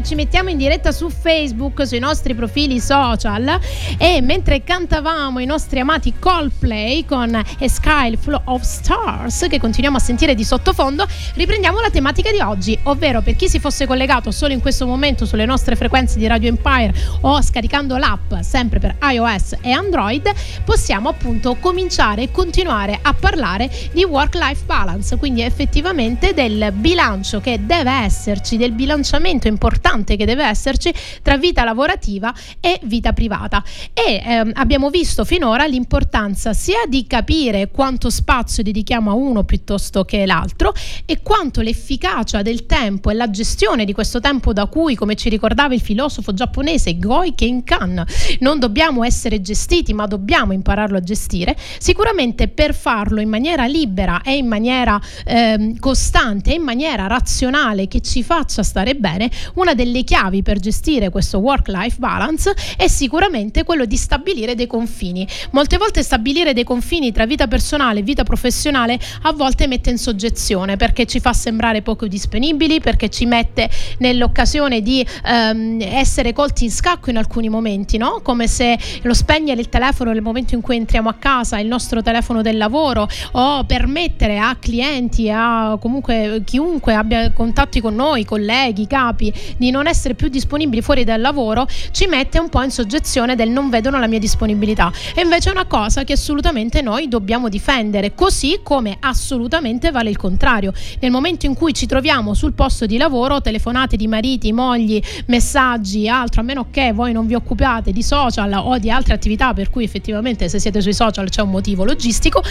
Che 0.00 0.02
ci 0.02 0.14
mettiamo 0.14 0.48
in 0.48 0.56
diretta 0.56 0.92
su 0.92 1.10
Facebook, 1.10 1.86
sui 1.86 1.98
nostri 1.98 2.34
profili 2.34 2.80
social. 2.80 3.58
E 3.98 4.20
mentre 4.22 4.64
cantavamo 4.64 5.38
i 5.38 5.44
nostri 5.44 5.78
amati 5.80 6.14
Coldplay 6.18 7.04
con 7.04 7.34
A 7.34 7.44
Sky 7.68 8.16
Full 8.16 8.40
of 8.44 8.62
Stars 8.62 9.46
che 9.48 9.60
continuiamo 9.60 9.98
a 9.98 10.00
sentire 10.00 10.34
di 10.34 10.44
sottofondo, 10.44 11.06
riprendiamo 11.34 11.80
la 11.80 11.90
tematica 11.90 12.30
di 12.30 12.40
oggi, 12.40 12.78
ovvero 12.84 13.20
per 13.20 13.36
chi 13.36 13.48
si 13.48 13.58
fosse 13.58 13.86
collegato 13.86 14.30
solo 14.30 14.52
in 14.52 14.60
questo 14.60 14.86
momento 14.86 15.26
sulle 15.26 15.44
nostre 15.44 15.76
frequenze 15.76 16.18
di 16.18 16.26
Radio 16.26 16.48
Empire 16.48 16.94
o 17.22 17.40
scaricando 17.42 17.96
l'app 17.96 18.34
sempre 18.40 18.78
per 18.78 18.96
iOS 19.02 19.56
e 19.60 19.70
Android, 19.70 20.30
possiamo 20.64 21.08
appunto 21.08 21.56
cominciare 21.56 22.22
e 22.22 22.30
continuare 22.30 22.98
a 23.00 23.12
parlare 23.12 23.70
di 23.92 24.04
work-life 24.04 24.64
balance, 24.64 25.16
quindi 25.16 25.42
effettivamente 25.42 26.32
del 26.32 26.72
bilancio 26.72 27.40
che 27.40 27.60
deve 27.64 27.90
esserci, 27.90 28.56
del 28.56 28.72
bilanciamento 28.72 29.48
importante 29.48 29.88
importante 29.90 30.16
che 30.16 30.24
deve 30.24 30.44
esserci 30.44 30.92
tra 31.22 31.36
vita 31.36 31.64
lavorativa 31.64 32.32
e 32.60 32.78
vita 32.84 33.12
privata. 33.12 33.62
E 33.92 34.22
ehm, 34.24 34.52
abbiamo 34.54 34.90
visto 34.90 35.24
finora 35.24 35.66
l'importanza 35.66 36.52
sia 36.52 36.82
di 36.88 37.06
capire 37.06 37.70
quanto 37.70 38.10
spazio 38.10 38.62
dedichiamo 38.62 39.10
a 39.10 39.14
uno 39.14 39.44
piuttosto 39.44 40.04
che 40.04 40.26
l'altro 40.26 40.72
e 41.04 41.20
quanto 41.22 41.60
l'efficacia 41.60 42.42
del 42.42 42.66
tempo 42.66 43.10
e 43.10 43.14
la 43.14 43.30
gestione 43.30 43.84
di 43.84 43.92
questo 43.92 44.20
tempo 44.20 44.52
da 44.52 44.66
cui, 44.66 44.94
come 44.94 45.16
ci 45.16 45.28
ricordava 45.28 45.74
il 45.74 45.80
filosofo 45.80 46.32
giapponese 46.32 46.98
Goi 46.98 47.34
Kenkan, 47.34 48.04
non 48.40 48.58
dobbiamo 48.58 49.04
essere 49.04 49.40
gestiti 49.40 49.92
ma 49.92 50.06
dobbiamo 50.06 50.52
impararlo 50.52 50.98
a 50.98 51.00
gestire, 51.00 51.56
sicuramente 51.78 52.48
per 52.48 52.74
farlo 52.74 53.20
in 53.20 53.28
maniera 53.28 53.66
libera 53.66 54.22
e 54.22 54.36
in 54.36 54.46
maniera 54.46 55.00
ehm, 55.24 55.78
costante 55.78 56.52
in 56.52 56.62
maniera 56.62 57.06
razionale 57.06 57.88
che 57.88 58.00
ci 58.00 58.22
faccia 58.22 58.62
stare 58.62 58.94
bene, 58.94 59.30
una 59.54 59.69
delle 59.74 60.02
chiavi 60.04 60.42
per 60.42 60.58
gestire 60.58 61.10
questo 61.10 61.38
work-life 61.38 61.96
balance 61.98 62.54
è 62.76 62.88
sicuramente 62.88 63.64
quello 63.64 63.84
di 63.84 63.96
stabilire 63.96 64.54
dei 64.54 64.66
confini. 64.66 65.26
Molte 65.50 65.76
volte 65.76 66.02
stabilire 66.02 66.52
dei 66.52 66.64
confini 66.64 67.12
tra 67.12 67.26
vita 67.26 67.46
personale 67.46 68.00
e 68.00 68.02
vita 68.02 68.24
professionale 68.24 68.98
a 69.22 69.32
volte 69.32 69.66
mette 69.66 69.90
in 69.90 69.98
soggezione 69.98 70.76
perché 70.76 71.06
ci 71.06 71.20
fa 71.20 71.32
sembrare 71.32 71.82
poco 71.82 72.06
disponibili, 72.06 72.80
perché 72.80 73.08
ci 73.08 73.26
mette 73.26 73.68
nell'occasione 73.98 74.80
di 74.82 75.04
ehm, 75.24 75.80
essere 75.80 76.32
colti 76.32 76.64
in 76.64 76.70
scacco 76.70 77.10
in 77.10 77.16
alcuni 77.16 77.48
momenti, 77.48 77.96
no? 77.96 78.20
come 78.22 78.46
se 78.46 78.78
lo 79.02 79.14
spegnere 79.14 79.60
il 79.60 79.68
telefono 79.68 80.12
nel 80.12 80.22
momento 80.22 80.54
in 80.54 80.60
cui 80.60 80.76
entriamo 80.76 81.08
a 81.08 81.14
casa, 81.14 81.58
il 81.58 81.66
nostro 81.66 82.02
telefono 82.02 82.42
del 82.42 82.56
lavoro 82.56 83.08
o 83.32 83.64
permettere 83.64 84.38
a 84.38 84.56
clienti, 84.58 85.30
a 85.30 85.76
comunque 85.80 86.42
chiunque 86.44 86.94
abbia 86.94 87.32
contatti 87.32 87.80
con 87.80 87.94
noi, 87.94 88.24
colleghi, 88.24 88.86
capi, 88.86 89.32
di 89.60 89.70
non 89.70 89.86
essere 89.86 90.14
più 90.14 90.28
disponibili 90.28 90.80
fuori 90.80 91.04
dal 91.04 91.20
lavoro, 91.20 91.68
ci 91.90 92.06
mette 92.06 92.38
un 92.38 92.48
po' 92.48 92.62
in 92.62 92.70
soggezione 92.70 93.36
del 93.36 93.50
non 93.50 93.68
vedono 93.68 93.98
la 93.98 94.06
mia 94.06 94.18
disponibilità. 94.18 94.90
E 95.14 95.20
invece 95.20 95.50
è 95.50 95.52
una 95.52 95.66
cosa 95.66 96.02
che 96.02 96.14
assolutamente 96.14 96.80
noi 96.80 97.08
dobbiamo 97.08 97.50
difendere, 97.50 98.14
così 98.14 98.60
come 98.62 98.96
assolutamente 99.00 99.90
vale 99.90 100.08
il 100.08 100.16
contrario. 100.16 100.72
Nel 101.00 101.10
momento 101.10 101.44
in 101.44 101.54
cui 101.54 101.74
ci 101.74 101.84
troviamo 101.84 102.32
sul 102.32 102.54
posto 102.54 102.86
di 102.86 102.96
lavoro, 102.96 103.42
telefonate 103.42 103.96
di 103.96 104.08
mariti, 104.08 104.50
mogli, 104.50 104.98
messaggi, 105.26 106.08
altro, 106.08 106.40
a 106.40 106.44
meno 106.44 106.68
che 106.70 106.92
voi 106.94 107.12
non 107.12 107.26
vi 107.26 107.34
occupiate 107.34 107.92
di 107.92 108.02
social 108.02 108.50
o 108.54 108.78
di 108.78 108.90
altre 108.90 109.12
attività 109.12 109.52
per 109.52 109.68
cui 109.68 109.84
effettivamente 109.84 110.48
se 110.48 110.58
siete 110.58 110.80
sui 110.80 110.94
social 110.94 111.28
c'è 111.28 111.42
un 111.42 111.50
motivo 111.50 111.84
logistico, 111.84 112.42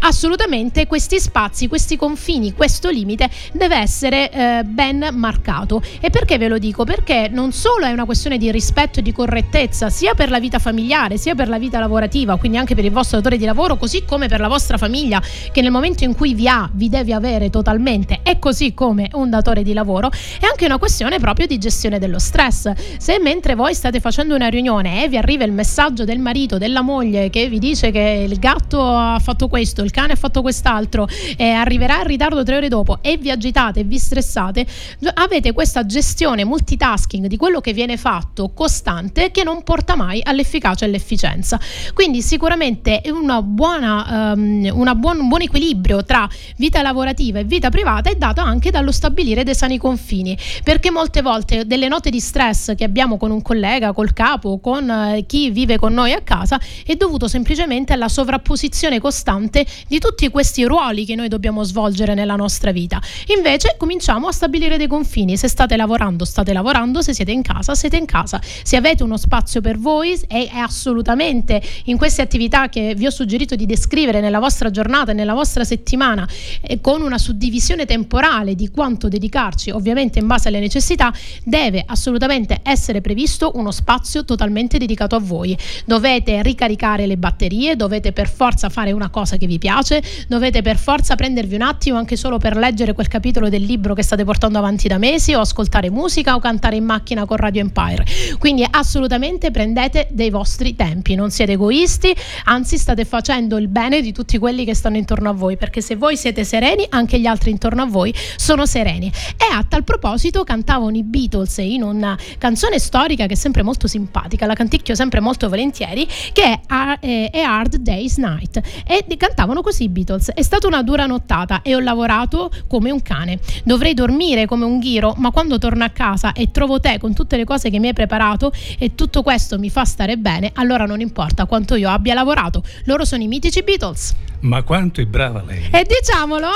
assolutamente 0.00 0.88
questi 0.88 1.20
spazi, 1.20 1.68
questi 1.68 1.96
confini, 1.96 2.54
questo 2.54 2.90
limite 2.90 3.30
deve 3.52 3.76
essere 3.76 4.32
eh, 4.32 4.64
ben 4.64 5.10
marcato. 5.12 5.80
E 6.00 6.10
perché 6.10 6.38
ve 6.38 6.48
lo 6.48 6.55
dico? 6.58 6.84
Perché 6.84 7.28
non 7.30 7.52
solo 7.52 7.86
è 7.86 7.92
una 7.92 8.04
questione 8.04 8.38
di 8.38 8.50
rispetto 8.50 9.00
e 9.00 9.02
di 9.02 9.12
correttezza, 9.12 9.90
sia 9.90 10.14
per 10.14 10.30
la 10.30 10.40
vita 10.40 10.58
familiare, 10.58 11.16
sia 11.16 11.34
per 11.34 11.48
la 11.48 11.58
vita 11.58 11.78
lavorativa, 11.78 12.36
quindi 12.36 12.58
anche 12.58 12.74
per 12.74 12.84
il 12.84 12.90
vostro 12.90 13.18
datore 13.18 13.36
di 13.36 13.44
lavoro, 13.44 13.76
così 13.76 14.04
come 14.04 14.28
per 14.28 14.40
la 14.40 14.48
vostra 14.48 14.78
famiglia, 14.78 15.22
che 15.52 15.60
nel 15.60 15.70
momento 15.70 16.04
in 16.04 16.14
cui 16.14 16.34
vi 16.34 16.48
ha, 16.48 16.68
vi 16.72 16.88
deve 16.88 17.12
avere 17.12 17.50
totalmente, 17.50 18.20
e 18.22 18.38
così 18.38 18.74
come 18.74 19.08
un 19.12 19.30
datore 19.30 19.62
di 19.62 19.72
lavoro, 19.72 20.10
è 20.10 20.46
anche 20.46 20.64
una 20.64 20.78
questione 20.78 21.18
proprio 21.18 21.46
di 21.46 21.58
gestione 21.58 21.98
dello 21.98 22.18
stress. 22.18 22.72
Se 22.98 23.18
mentre 23.18 23.54
voi 23.54 23.74
state 23.74 24.00
facendo 24.00 24.34
una 24.34 24.48
riunione 24.48 25.04
e 25.04 25.08
vi 25.08 25.16
arriva 25.16 25.44
il 25.44 25.52
messaggio 25.52 26.04
del 26.04 26.18
marito, 26.18 26.58
della 26.58 26.82
moglie 26.82 27.30
che 27.30 27.48
vi 27.48 27.58
dice 27.58 27.90
che 27.90 28.26
il 28.28 28.38
gatto 28.38 28.86
ha 28.86 29.18
fatto 29.18 29.48
questo, 29.48 29.82
il 29.82 29.90
cane 29.90 30.12
ha 30.12 30.16
fatto 30.16 30.42
quest'altro, 30.42 31.08
e 31.36 31.50
arriverà 31.50 31.98
in 31.98 32.06
ritardo 32.06 32.42
tre 32.42 32.56
ore 32.56 32.68
dopo 32.68 32.98
e 33.02 33.16
vi 33.16 33.30
agitate 33.30 33.80
e 33.80 33.84
vi 33.84 33.98
stressate, 33.98 34.66
avete 35.14 35.52
questa 35.52 35.84
gestione 35.84 36.44
multitasking 36.46 37.26
di 37.26 37.36
quello 37.36 37.60
che 37.60 37.72
viene 37.72 37.96
fatto 37.96 38.50
costante 38.54 39.30
che 39.30 39.44
non 39.44 39.62
porta 39.62 39.96
mai 39.96 40.20
all'efficacia 40.22 40.84
e 40.84 40.88
all'efficienza. 40.88 41.60
Quindi 41.92 42.22
sicuramente 42.22 43.02
buona, 43.42 44.32
um, 44.34 44.98
buon, 44.98 45.20
un 45.20 45.28
buon 45.28 45.42
equilibrio 45.42 46.04
tra 46.04 46.28
vita 46.56 46.82
lavorativa 46.82 47.38
e 47.38 47.44
vita 47.44 47.68
privata 47.68 48.10
è 48.10 48.14
dato 48.14 48.40
anche 48.40 48.70
dallo 48.70 48.92
stabilire 48.92 49.42
dei 49.42 49.54
sani 49.54 49.78
confini, 49.78 50.38
perché 50.62 50.90
molte 50.90 51.22
volte 51.22 51.66
delle 51.66 51.88
note 51.88 52.10
di 52.10 52.20
stress 52.20 52.74
che 52.74 52.84
abbiamo 52.84 53.16
con 53.16 53.30
un 53.30 53.42
collega, 53.42 53.92
col 53.92 54.12
capo, 54.12 54.58
con 54.58 54.88
eh, 54.88 55.24
chi 55.26 55.50
vive 55.50 55.78
con 55.78 55.92
noi 55.92 56.12
a 56.12 56.20
casa 56.20 56.60
è 56.84 56.94
dovuto 56.94 57.28
semplicemente 57.28 57.92
alla 57.92 58.08
sovrapposizione 58.08 59.00
costante 59.00 59.66
di 59.88 59.98
tutti 59.98 60.28
questi 60.28 60.64
ruoli 60.64 61.04
che 61.04 61.14
noi 61.14 61.28
dobbiamo 61.28 61.62
svolgere 61.64 62.14
nella 62.14 62.36
nostra 62.36 62.70
vita. 62.70 63.00
Invece 63.34 63.74
cominciamo 63.76 64.28
a 64.28 64.32
stabilire 64.32 64.76
dei 64.76 64.86
confini, 64.86 65.36
se 65.36 65.48
state 65.48 65.76
lavorando 65.76 66.24
state 66.24 66.35
lavorando, 66.44 67.02
se 67.02 67.14
siete 67.14 67.32
in 67.32 67.42
casa 67.42 67.74
siete 67.76 67.96
in 67.96 68.06
casa, 68.06 68.40
se 68.42 68.76
avete 68.76 69.02
uno 69.02 69.16
spazio 69.16 69.60
per 69.60 69.78
voi 69.78 70.18
è, 70.26 70.48
è 70.50 70.58
assolutamente 70.58 71.62
in 71.84 71.96
queste 71.96 72.22
attività 72.22 72.68
che 72.68 72.94
vi 72.96 73.06
ho 73.06 73.10
suggerito 73.10 73.54
di 73.54 73.66
descrivere 73.66 74.20
nella 74.20 74.40
vostra 74.40 74.70
giornata 74.70 75.12
e 75.12 75.14
nella 75.14 75.34
vostra 75.34 75.62
settimana 75.62 76.26
eh, 76.62 76.80
con 76.80 77.02
una 77.02 77.18
suddivisione 77.18 77.84
temporale 77.84 78.54
di 78.54 78.70
quanto 78.70 79.08
dedicarci, 79.08 79.70
ovviamente 79.70 80.18
in 80.18 80.26
base 80.26 80.48
alle 80.48 80.58
necessità, 80.58 81.12
deve 81.44 81.84
assolutamente 81.86 82.60
essere 82.62 83.00
previsto 83.00 83.52
uno 83.54 83.70
spazio 83.70 84.24
totalmente 84.24 84.78
dedicato 84.78 85.14
a 85.14 85.20
voi. 85.20 85.56
Dovete 85.84 86.42
ricaricare 86.42 87.06
le 87.06 87.16
batterie, 87.16 87.76
dovete 87.76 88.12
per 88.12 88.28
forza 88.28 88.68
fare 88.68 88.92
una 88.92 89.10
cosa 89.10 89.36
che 89.36 89.46
vi 89.46 89.58
piace, 89.58 90.02
dovete 90.26 90.62
per 90.62 90.78
forza 90.78 91.14
prendervi 91.14 91.54
un 91.54 91.62
attimo 91.62 91.98
anche 91.98 92.16
solo 92.16 92.38
per 92.38 92.56
leggere 92.56 92.94
quel 92.94 93.08
capitolo 93.08 93.48
del 93.48 93.62
libro 93.62 93.94
che 93.94 94.02
state 94.02 94.24
portando 94.24 94.58
avanti 94.58 94.88
da 94.88 94.98
mesi 94.98 95.34
o 95.34 95.40
ascoltare 95.40 95.90
musica 95.90 96.25
o 96.34 96.38
cantare 96.38 96.76
in 96.76 96.84
macchina 96.84 97.24
con 97.24 97.36
Radio 97.36 97.60
Empire. 97.60 98.04
Quindi 98.38 98.66
assolutamente 98.68 99.50
prendete 99.50 100.08
dei 100.10 100.30
vostri 100.30 100.74
tempi, 100.74 101.14
non 101.14 101.30
siete 101.30 101.52
egoisti, 101.52 102.14
anzi 102.44 102.78
state 102.78 103.04
facendo 103.04 103.56
il 103.56 103.68
bene 103.68 104.00
di 104.00 104.12
tutti 104.12 104.38
quelli 104.38 104.64
che 104.64 104.74
stanno 104.74 104.96
intorno 104.96 105.30
a 105.30 105.32
voi, 105.32 105.56
perché 105.56 105.80
se 105.80 105.96
voi 105.96 106.16
siete 106.16 106.44
sereni, 106.44 106.86
anche 106.88 107.18
gli 107.20 107.26
altri 107.26 107.50
intorno 107.50 107.82
a 107.82 107.86
voi 107.86 108.14
sono 108.36 108.66
sereni. 108.66 109.06
E 109.36 109.54
a 109.54 109.64
tal 109.68 109.84
proposito 109.84 110.44
cantavano 110.44 110.96
i 110.96 111.02
Beatles 111.02 111.58
in 111.58 111.82
una 111.82 112.16
canzone 112.38 112.78
storica 112.78 113.26
che 113.26 113.34
è 113.34 113.36
sempre 113.36 113.62
molto 113.62 113.86
simpatica, 113.86 114.46
la 114.46 114.54
canticchio 114.54 114.94
sempre 114.94 115.20
molto 115.20 115.48
volentieri, 115.48 116.06
che 116.32 116.42
è 116.42 116.60
A 116.68 116.98
Hard 116.98 117.76
Day's 117.76 118.16
Night. 118.16 118.60
E 118.86 119.04
cantavano 119.16 119.62
così 119.62 119.84
i 119.84 119.88
Beatles. 119.88 120.32
È 120.32 120.42
stata 120.42 120.66
una 120.66 120.82
dura 120.82 121.06
nottata 121.06 121.62
e 121.62 121.74
ho 121.74 121.80
lavorato 121.80 122.50
come 122.68 122.90
un 122.90 123.02
cane. 123.02 123.38
Dovrei 123.64 123.94
dormire 123.94 124.46
come 124.46 124.64
un 124.64 124.78
ghiro, 124.78 125.14
ma 125.16 125.30
quando 125.30 125.58
torno 125.58 125.84
a 125.84 125.88
casa 125.88 126.14
e 126.34 126.50
trovo 126.50 126.80
te 126.80 126.98
con 126.98 127.14
tutte 127.14 127.36
le 127.36 127.44
cose 127.44 127.70
che 127.70 127.78
mi 127.78 127.88
hai 127.88 127.92
preparato 127.92 128.52
e 128.78 128.94
tutto 128.94 129.22
questo 129.22 129.58
mi 129.58 129.70
fa 129.70 129.84
stare 129.84 130.16
bene, 130.16 130.50
allora 130.54 130.86
non 130.86 131.00
importa 131.00 131.46
quanto 131.46 131.74
io 131.74 131.90
abbia 131.90 132.14
lavorato. 132.14 132.62
Loro 132.84 133.04
sono 133.04 133.22
i 133.22 133.26
mitici 133.26 133.62
Beatles. 133.62 134.14
Ma 134.40 134.62
quanto 134.62 135.00
è 135.00 135.04
brava 135.06 135.42
lei! 135.42 135.68
E 135.70 135.86
diciamolo! 135.86 136.48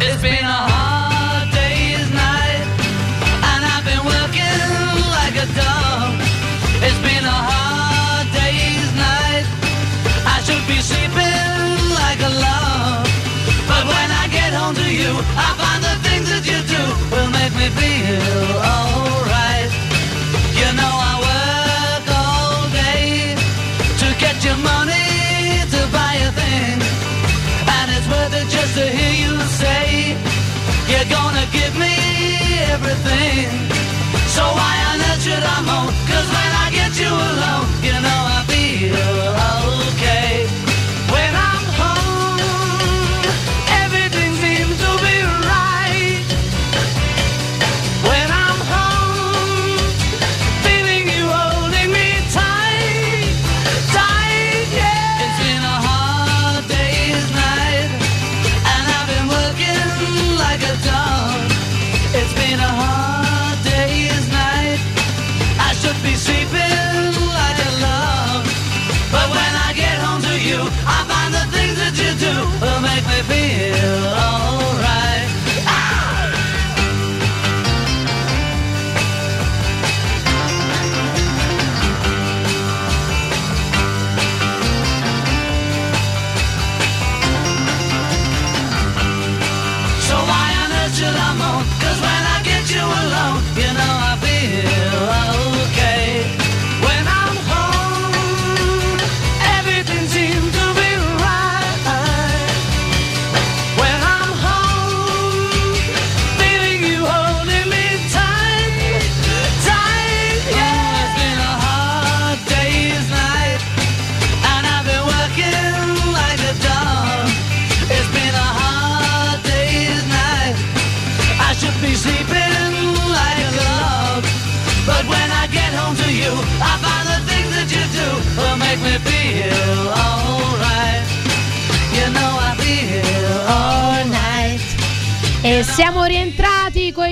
It's 0.00 0.20
been 0.20 0.44
a 0.44 0.68
hard 0.68 1.50
day's 1.52 2.10
night, 2.10 2.66
and 3.42 3.64
I've 3.64 3.84
been 3.84 4.04
working 4.04 4.60
like 5.10 5.36
a 5.36 5.46
dog. 5.54 6.20
It's 6.82 6.98
been 7.00 7.24
a 7.24 7.30
hard 7.30 8.28
day's 8.32 8.92
night. 8.94 9.46
I 10.26 10.42
should 10.42 10.66
be 10.66 10.80
sleeping 10.80 11.94
like 11.94 12.20
a 12.20 12.28
log. 12.28 13.06
But 13.66 13.86
when 13.86 14.10
I 14.10 14.28
get 14.30 14.52
home 14.52 14.74
to 14.74 14.92
you, 14.92 15.22
I 15.36 15.63
feel 17.70 18.46
alright. 18.74 19.70
You 20.60 20.68
know 20.78 20.94
I 21.10 21.14
work 21.28 22.06
all 22.22 22.62
day 22.72 23.34
to 24.00 24.06
get 24.18 24.36
your 24.44 24.58
money 24.72 25.64
to 25.74 25.80
buy 25.96 26.14
a 26.28 26.30
thing. 26.40 26.78
And 27.76 27.86
it's 27.96 28.08
worth 28.08 28.34
it 28.40 28.48
just 28.48 28.74
to 28.78 28.84
hear 28.86 29.14
you 29.24 29.40
say 29.62 30.16
You're 30.90 31.10
gonna 31.18 31.46
give 31.52 31.74
me 31.78 31.94
everything 32.74 33.48
So 34.36 34.42
why 34.42 34.74
on 34.90 35.00
earth 35.10 35.22
should 35.24 35.44
I 35.56 35.58
moan? 35.68 35.88
Cause 36.10 36.28
when 36.36 36.50
I 36.64 36.66
get 36.78 36.92
you 37.02 37.12
alone 37.30 37.66
You 37.86 37.96
know 38.04 38.20
I 38.36 38.40
feel 38.50 39.23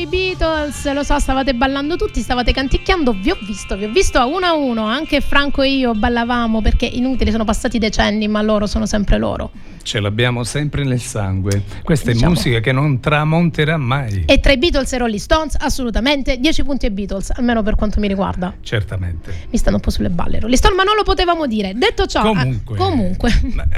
i 0.03 0.07
Beatles, 0.07 0.93
lo 0.93 1.05
so, 1.05 1.19
stavate 1.21 1.55
ballando 1.55 1.95
tutti, 1.97 2.21
stavate 2.21 2.53
canticchiando, 2.53 3.12
vi 3.12 3.31
ho 3.31 3.38
visto, 3.41 3.77
vi 3.77 3.85
ho 3.85 3.91
visto 3.91 4.19
a 4.19 4.27
uno 4.27 4.47
a 4.47 4.53
uno, 4.53 4.85
anche 4.85 5.21
Franco 5.21 5.62
e 5.62 5.77
io 5.77 5.95
ballavamo 5.95 6.61
perché 6.61 6.87
inutili, 6.87 7.31
sono 7.31 7.45
passati 7.45 7.79
decenni, 7.79 8.27
ma 8.27 8.43
loro 8.43 8.67
sono 8.67 8.85
sempre 8.85 9.19
loro. 9.19 9.51
Ce 9.83 9.99
l'abbiamo 10.01 10.45
sempre 10.45 10.85
nel 10.85 11.01
sangue. 11.01 11.62
Questa 11.83 12.12
Diciamo. 12.12 12.33
è 12.33 12.35
musica 12.37 12.61
che 12.61 12.73
non 12.73 13.01
tramonterà 13.01 13.77
mai. 13.77 14.25
E 14.27 14.38
tra 14.40 14.53
i 14.53 14.59
Beatles 14.59 14.92
e 14.92 14.99
Rolling 14.99 15.18
Stones, 15.21 15.57
assolutamente 15.59 16.38
10 16.38 16.62
punti 16.62 16.87
ai 16.87 16.92
Beatles, 16.92 17.31
almeno 17.35 17.62
per 17.62 17.75
quanto 17.75 17.99
mi 18.01 18.09
riguarda. 18.09 18.55
Certamente. 18.61 19.47
Mi 19.51 19.59
stanno 19.59 19.77
un 19.77 19.83
po' 19.83 19.90
sulle 19.90 20.11
balle 20.11 20.38
Rolling 20.40 20.57
Stone, 20.59 20.75
ma 20.77 20.83
non 20.85 20.95
lo 20.97 21.03
potevamo 21.03 21.47
dire. 21.47 21.73
Detto 21.75 22.07
ciò, 22.07 22.23
Comunque, 22.23 22.77
eh, 22.77 22.79
comunque 22.79 23.31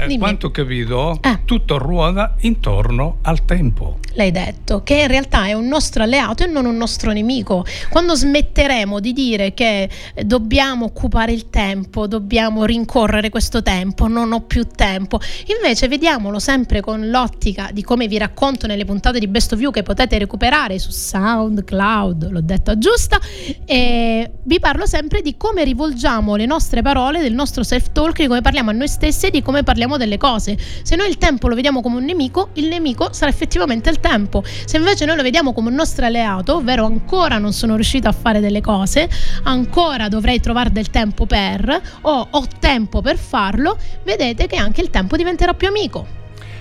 eh, 0.07 0.17
quanto 0.17 0.47
ho 0.47 0.51
capito, 0.51 1.19
Eh. 1.21 1.39
tutto 1.45 1.77
ruota 1.77 2.35
intorno 2.41 3.17
al 3.23 3.43
tempo. 3.45 3.99
l'hai 4.13 4.31
detto, 4.31 4.81
che 4.83 5.01
in 5.01 5.07
realtà 5.07 5.45
è 5.47 5.53
un 5.53 5.67
nostro 5.67 6.03
alleato 6.03 6.43
e 6.43 6.47
non 6.47 6.65
un 6.65 6.77
nostro 6.77 7.11
nemico. 7.11 7.65
Quando 7.89 8.15
smetteremo 8.15 8.99
di 9.01 9.11
dire 9.11 9.53
che 9.53 9.89
eh, 10.13 10.23
dobbiamo 10.23 10.85
occupare 10.85 11.33
il 11.33 11.49
tempo, 11.49 12.07
dobbiamo 12.07 12.63
rincorrere 12.63 13.29
questo 13.29 13.61
tempo, 13.61 14.07
non 14.07 14.31
ho 14.31 14.41
più 14.41 14.65
tempo, 14.73 15.19
invece 15.57 15.87
vediamolo 15.95 16.39
sempre 16.39 16.81
con 16.81 17.09
l'ottica 17.09 17.69
di 17.71 17.81
come 17.81 18.07
vi 18.07 18.17
racconto 18.17 18.67
nelle 18.67 18.83
puntate 18.83 19.17
di 19.17 19.27
Best 19.27 19.53
of 19.53 19.61
You 19.61 19.71
che 19.71 19.81
potete 19.81 20.17
recuperare 20.17 20.77
su 20.77 20.91
SoundCloud, 20.91 22.31
l'ho 22.31 22.41
detta 22.41 22.77
giusta, 22.77 23.17
e 23.63 24.31
vi 24.43 24.59
parlo 24.59 24.85
sempre 24.85 25.21
di 25.21 25.37
come 25.37 25.63
rivolgiamo 25.63 26.35
le 26.35 26.45
nostre 26.45 26.81
parole, 26.81 27.21
del 27.21 27.33
nostro 27.33 27.63
self-talk, 27.63 28.19
di 28.19 28.27
come 28.27 28.41
parliamo 28.41 28.71
a 28.71 28.73
noi 28.73 28.89
stessi 28.89 29.27
e 29.27 29.31
di 29.31 29.41
come 29.41 29.63
parliamo 29.63 29.95
delle 29.95 30.17
cose. 30.17 30.57
Se 30.83 30.97
noi 30.97 31.07
il 31.07 31.17
tempo 31.17 31.47
lo 31.47 31.55
vediamo 31.55 31.79
come 31.79 31.95
un 31.95 32.03
nemico, 32.03 32.49
il 32.55 32.67
nemico 32.67 33.13
sarà 33.13 33.31
effettivamente 33.31 33.89
il 33.89 34.01
tempo. 34.01 34.43
Se 34.65 34.75
invece 34.75 35.05
noi 35.05 35.15
lo 35.15 35.23
vediamo 35.23 35.53
come 35.53 35.69
un 35.69 35.75
nostro 35.75 36.05
alleato, 36.05 36.55
ovvero 36.55 36.85
ancora 36.85 37.37
non 37.37 37.53
sono 37.53 37.75
riuscito 37.75 38.09
a 38.09 38.11
fare 38.11 38.41
delle 38.41 38.59
cose, 38.59 39.09
ancora 39.43 40.09
dovrei 40.09 40.41
trovare 40.41 40.73
del 40.73 40.89
tempo 40.89 41.25
per, 41.25 41.81
o 42.01 42.27
ho 42.29 42.45
tempo 42.59 43.01
per 43.01 43.17
farlo, 43.17 43.77
vedete 44.03 44.45
che 44.47 44.57
anche 44.57 44.81
il 44.81 44.89
tempo 44.89 45.15
diventerà 45.15 45.53
più 45.53 45.69
amico. 45.69 45.83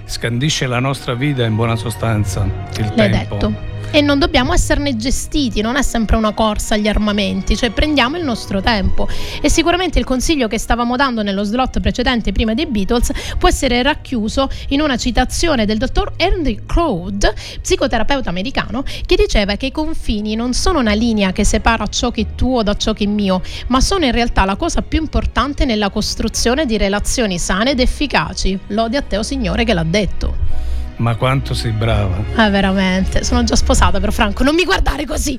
Scandisce 0.06 0.66
la 0.66 0.80
nostra 0.80 1.14
vita 1.14 1.44
in 1.44 1.54
buona 1.54 1.76
sostanza. 1.76 2.46
Il 2.78 2.92
L'hai 2.94 3.10
tempo. 3.10 3.34
detto. 3.36 3.54
E 3.94 4.00
non 4.00 4.18
dobbiamo 4.18 4.52
esserne 4.52 4.96
gestiti, 4.96 5.60
non 5.60 5.76
è 5.76 5.82
sempre 5.82 6.16
una 6.16 6.32
corsa 6.32 6.74
agli 6.74 6.88
armamenti, 6.88 7.56
cioè 7.56 7.70
prendiamo 7.70 8.16
il 8.16 8.24
nostro 8.24 8.60
tempo. 8.60 9.06
E 9.40 9.48
sicuramente 9.48 10.00
il 10.00 10.04
consiglio 10.04 10.48
che 10.48 10.58
stavamo 10.58 10.96
dando 10.96 11.22
nello 11.22 11.44
slot 11.44 11.78
precedente 11.78 12.32
prima 12.32 12.54
dei 12.54 12.66
Beatles 12.66 13.12
può 13.38 13.48
essere 13.48 13.80
racchiuso 13.82 14.50
in 14.70 14.80
una 14.80 14.96
citazione 14.96 15.64
del 15.64 15.78
dottor 15.78 16.14
Henry 16.16 16.62
Crowd, 16.66 17.32
psicoterapeuta 17.62 18.30
americano, 18.30 18.82
che 18.82 19.14
diceva 19.14 19.54
che 19.54 19.66
i 19.66 19.70
confini 19.70 20.34
non 20.34 20.54
sono 20.54 20.80
una 20.80 20.94
linea 20.94 21.30
che 21.30 21.44
separa 21.44 21.86
ciò 21.86 22.10
che 22.10 22.22
è 22.22 22.26
tuo 22.34 22.64
da 22.64 22.74
ciò 22.74 22.94
che 22.94 23.04
è 23.04 23.06
mio, 23.06 23.42
ma 23.68 23.80
sono 23.80 24.06
in 24.06 24.10
realtà 24.10 24.44
la 24.44 24.56
cosa 24.56 24.82
più 24.82 24.98
importante 24.98 25.64
nella 25.64 25.90
costruzione 25.90 26.66
di 26.66 26.76
relazioni 26.76 27.38
sane 27.38 27.70
ed 27.70 27.78
efficaci. 27.78 28.58
Lode 28.70 28.96
a 28.96 29.02
te, 29.02 29.18
o 29.18 29.22
Signore, 29.22 29.62
che 29.62 29.72
l'ha 29.72 29.84
detto. 29.84 30.73
Ma 30.96 31.16
quanto 31.16 31.54
sei 31.54 31.72
brava. 31.72 32.22
Ah, 32.36 32.50
veramente, 32.50 33.24
sono 33.24 33.42
già 33.44 33.56
sposata 33.56 33.98
però 33.98 34.12
Franco, 34.12 34.44
non 34.44 34.54
mi 34.54 34.64
guardare 34.64 35.04
così. 35.04 35.38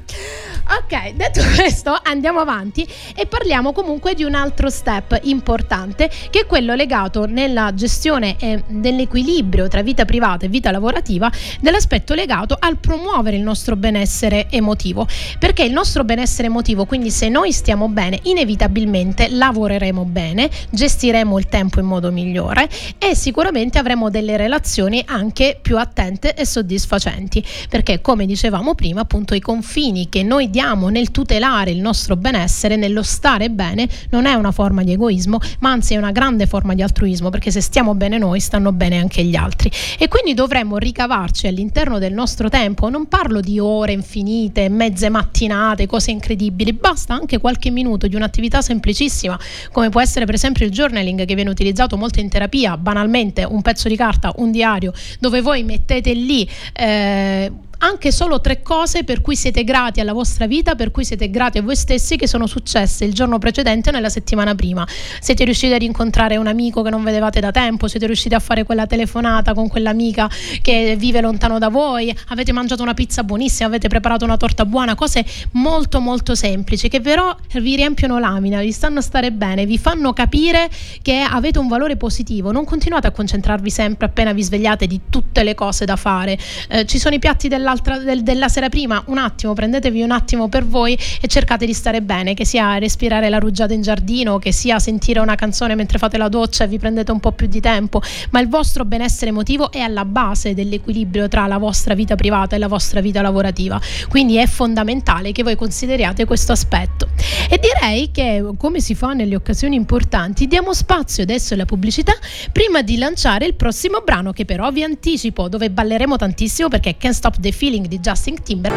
Ok, 0.67 1.13
detto 1.13 1.41
questo, 1.55 1.95
andiamo 2.03 2.39
avanti 2.39 2.87
e 3.15 3.27
parliamo 3.27 3.71
comunque 3.71 4.15
di 4.15 4.23
un 4.23 4.33
altro 4.33 4.69
step 4.69 5.19
importante 5.23 6.09
che 6.31 6.41
è 6.41 6.45
quello 6.47 6.73
legato 6.73 7.27
nella 7.27 7.71
gestione 7.75 8.35
eh, 8.39 8.63
dell'equilibrio 8.67 9.67
tra 9.67 9.83
vita 9.83 10.05
privata 10.05 10.45
e 10.45 10.49
vita 10.49 10.71
lavorativa, 10.71 11.31
dell'aspetto 11.61 12.15
legato 12.15 12.57
al 12.59 12.77
promuovere 12.77 13.37
il 13.37 13.43
nostro 13.43 13.75
benessere 13.75 14.47
emotivo. 14.49 15.07
Perché 15.37 15.63
il 15.63 15.71
nostro 15.71 16.03
benessere 16.03 16.47
emotivo, 16.47 16.85
quindi 16.85 17.11
se 17.11 17.29
noi 17.29 17.51
stiamo 17.51 17.87
bene, 17.87 18.19
inevitabilmente 18.23 19.29
lavoreremo 19.29 20.03
bene, 20.03 20.49
gestiremo 20.71 21.37
il 21.37 21.47
tempo 21.47 21.79
in 21.79 21.85
modo 21.85 22.11
migliore 22.11 22.67
e 22.97 23.13
sicuramente 23.15 23.77
avremo 23.77 24.09
delle 24.09 24.35
relazioni 24.35 25.03
anche 25.05 25.44
più 25.61 25.77
attente 25.77 26.33
e 26.33 26.45
soddisfacenti. 26.45 27.43
Perché 27.69 28.01
come 28.01 28.25
dicevamo 28.25 28.73
prima, 28.75 29.01
appunto 29.01 29.35
i 29.35 29.39
confini 29.39 30.09
che 30.09 30.23
noi 30.23 30.49
diamo 30.49 30.89
nel 30.89 31.11
tutelare 31.11 31.71
il 31.71 31.79
nostro 31.79 32.15
benessere, 32.15 32.75
nello 32.75 33.03
stare 33.03 33.49
bene, 33.49 33.87
non 34.09 34.25
è 34.25 34.33
una 34.33 34.51
forma 34.51 34.83
di 34.83 34.93
egoismo, 34.93 35.39
ma 35.59 35.71
anzi 35.71 35.93
è 35.93 35.97
una 35.97 36.11
grande 36.11 36.47
forma 36.47 36.73
di 36.73 36.81
altruismo, 36.81 37.29
perché 37.29 37.51
se 37.51 37.61
stiamo 37.61 37.93
bene 37.95 38.17
noi, 38.17 38.39
stanno 38.39 38.71
bene 38.71 38.97
anche 38.97 39.23
gli 39.23 39.35
altri. 39.35 39.71
E 39.97 40.07
quindi 40.07 40.33
dovremmo 40.33 40.77
ricavarci 40.77 41.47
all'interno 41.47 41.99
del 41.99 42.13
nostro 42.13 42.49
tempo, 42.49 42.89
non 42.89 43.07
parlo 43.07 43.39
di 43.39 43.59
ore 43.59 43.91
infinite, 43.91 44.69
mezze 44.69 45.09
mattinate, 45.09 45.85
cose 45.85 46.11
incredibili, 46.11 46.73
basta 46.73 47.13
anche 47.13 47.39
qualche 47.39 47.69
minuto 47.69 48.07
di 48.07 48.15
un'attività 48.15 48.61
semplicissima, 48.61 49.39
come 49.71 49.89
può 49.89 50.01
essere 50.01 50.25
per 50.25 50.35
esempio 50.35 50.65
il 50.65 50.71
journaling 50.71 51.25
che 51.25 51.35
viene 51.35 51.49
utilizzato 51.49 51.97
molto 51.97 52.19
in 52.19 52.29
terapia, 52.29 52.77
banalmente 52.77 53.43
un 53.43 53.61
pezzo 53.61 53.87
di 53.87 53.95
carta, 53.95 54.31
un 54.37 54.51
diario, 54.51 54.93
dove 55.19 55.34
voi 55.41 55.63
mettete 55.63 56.13
lì 56.13 56.47
eh, 56.73 57.51
anche 57.79 58.11
solo 58.11 58.41
tre 58.41 58.61
cose 58.61 59.03
per 59.03 59.21
cui 59.21 59.35
siete 59.35 59.63
grati 59.63 59.99
alla 59.99 60.13
vostra 60.13 60.47
vita, 60.47 60.75
per 60.75 60.91
cui 60.91 61.05
siete 61.05 61.29
grati 61.29 61.57
a 61.57 61.61
voi 61.61 61.75
stessi 61.75 62.15
che 62.15 62.27
sono 62.27 62.47
successe 62.47 63.05
il 63.05 63.13
giorno 63.13 63.37
precedente 63.37 63.89
o 63.89 63.91
nella 63.91 64.09
settimana 64.09 64.55
prima. 64.55 64.87
Siete 65.19 65.43
riusciti 65.43 65.73
ad 65.73 65.81
incontrare 65.81 66.37
un 66.37 66.47
amico 66.47 66.81
che 66.81 66.89
non 66.89 67.03
vedevate 67.03 67.39
da 67.39 67.51
tempo, 67.51 67.87
siete 67.87 68.05
riusciti 68.05 68.35
a 68.35 68.39
fare 68.39 68.63
quella 68.63 68.85
telefonata 68.85 69.53
con 69.53 69.67
quell'amica 69.67 70.29
che 70.61 70.95
vive 70.97 71.21
lontano 71.21 71.59
da 71.59 71.69
voi, 71.69 72.15
avete 72.29 72.51
mangiato 72.51 72.81
una 72.81 72.93
pizza 72.93 73.23
buonissima, 73.23 73.67
avete 73.67 73.87
preparato 73.87 74.25
una 74.25 74.37
torta 74.37 74.65
buona, 74.65 74.95
cose 74.95 75.25
molto 75.51 75.99
molto 75.99 76.35
semplici 76.35 76.87
che 76.89 77.01
però 77.01 77.35
vi 77.53 77.75
riempiono 77.75 78.19
l'anima, 78.19 78.61
vi 78.61 78.71
stanno 78.71 78.99
a 78.99 79.01
stare 79.01 79.31
bene, 79.31 79.65
vi 79.65 79.77
fanno 79.77 80.13
capire 80.13 80.69
che 81.01 81.19
avete 81.19 81.59
un 81.59 81.67
valore 81.67 81.97
positivo. 81.97 82.51
Non 82.51 82.65
continuate 82.65 83.07
a 83.07 83.11
concentrarvi 83.11 83.69
sempre 83.69 84.05
appena 84.07 84.33
vi 84.33 84.43
svegliate 84.43 84.87
di 84.87 85.01
tutte 85.09 85.43
le 85.43 85.53
cose 85.55 85.85
da 85.85 85.95
fare. 85.95 86.37
Eh, 86.69 86.85
ci 86.85 86.99
sono 86.99 87.15
i 87.15 87.19
piatti 87.19 87.47
dell'altra, 87.47 87.64
del- 88.03 88.23
della 88.23 88.47
sera 88.47 88.69
prima, 88.69 89.01
un 89.07 89.17
attimo, 89.17 89.53
prendetevi 89.53 90.01
un 90.01 90.11
attimo 90.11 90.47
per 90.47 90.65
voi 90.65 90.97
e 91.21 91.27
cercate 91.27 91.65
di 91.65 91.73
stare 91.73 92.01
bene, 92.01 92.33
che 92.33 92.45
sia 92.45 92.77
respirare 92.77 93.29
la 93.29 93.39
rugiada 93.39 93.73
in 93.73 93.81
giardino, 93.81 94.37
che 94.39 94.51
sia 94.51 94.79
sentire 94.79 95.19
una 95.19 95.35
canzone 95.35 95.75
mentre 95.75 95.97
fate 95.97 96.17
la 96.17 96.29
doccia 96.29 96.63
e 96.63 96.67
vi 96.67 96.77
prendete 96.77 97.11
un 97.11 97.19
po' 97.19 97.31
più 97.31 97.47
di 97.47 97.59
tempo, 97.59 98.01
ma 98.31 98.39
il 98.39 98.47
vostro 98.47 98.85
benessere 98.85 99.31
emotivo 99.31 99.71
è 99.71 99.79
alla 99.79 100.05
base 100.05 100.53
dell'equilibrio 100.53 101.27
tra 101.27 101.47
la 101.47 101.57
vostra 101.57 101.93
vita 101.93 102.15
privata 102.15 102.55
e 102.55 102.59
la 102.59 102.67
vostra 102.67 103.01
vita 103.01 103.21
lavorativa. 103.21 103.79
Quindi 104.09 104.37
è 104.37 104.47
fondamentale 104.47 105.31
che 105.31 105.43
voi 105.43 105.55
consideriate 105.55 106.25
questo 106.25 106.51
aspetto. 106.51 107.09
E 107.49 107.59
direi 107.59 108.11
che, 108.11 108.43
come 108.57 108.79
si 108.79 108.95
fa 108.95 109.13
nelle 109.13 109.35
occasioni 109.35 109.75
importanti, 109.75 110.47
diamo 110.47 110.73
spazio 110.73 111.23
adesso 111.23 111.53
alla 111.53 111.65
pubblicità 111.65 112.13
prima 112.51 112.81
di 112.81 112.97
lanciare 112.97 113.45
il 113.45 113.55
prossimo 113.55 114.01
brano 114.03 114.31
che 114.31 114.45
però 114.45 114.71
vi 114.71 114.83
anticipo, 114.83 115.49
dove 115.49 115.69
balleremo 115.69 116.15
tantissimo 116.15 116.67
perché 116.67 116.97
Can't 116.97 117.13
Stop 117.13 117.39
the 117.39 117.51
Feeling 117.55 117.87
di 117.87 117.97
Justin 117.99 118.35
Timber. 118.43 118.69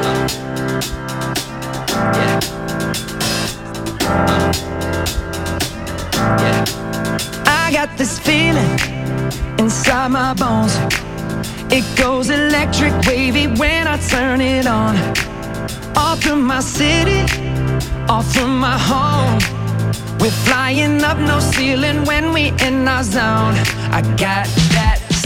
I 7.44 7.72
got 7.72 7.90
this 7.98 8.20
feeling 8.20 8.78
inside 9.58 10.12
my 10.12 10.32
bones. 10.34 10.78
It 11.72 11.82
goes 11.98 12.30
electric 12.30 12.94
wavy 13.04 13.48
when 13.58 13.88
I 13.88 13.98
turn 13.98 14.40
it 14.40 14.66
on. 14.68 14.94
All 15.96 16.14
through 16.14 16.36
my 16.36 16.60
city, 16.60 17.26
all 18.08 18.22
through 18.22 18.46
my 18.46 18.78
home. 18.78 19.40
We're 20.20 20.30
flying 20.46 21.02
up 21.02 21.18
no 21.18 21.40
ceiling 21.40 22.04
when 22.04 22.32
we 22.32 22.52
in 22.62 22.86
our 22.86 23.02
zone. 23.02 23.58
I 23.90 24.02
got 24.16 24.46
that 24.76 25.07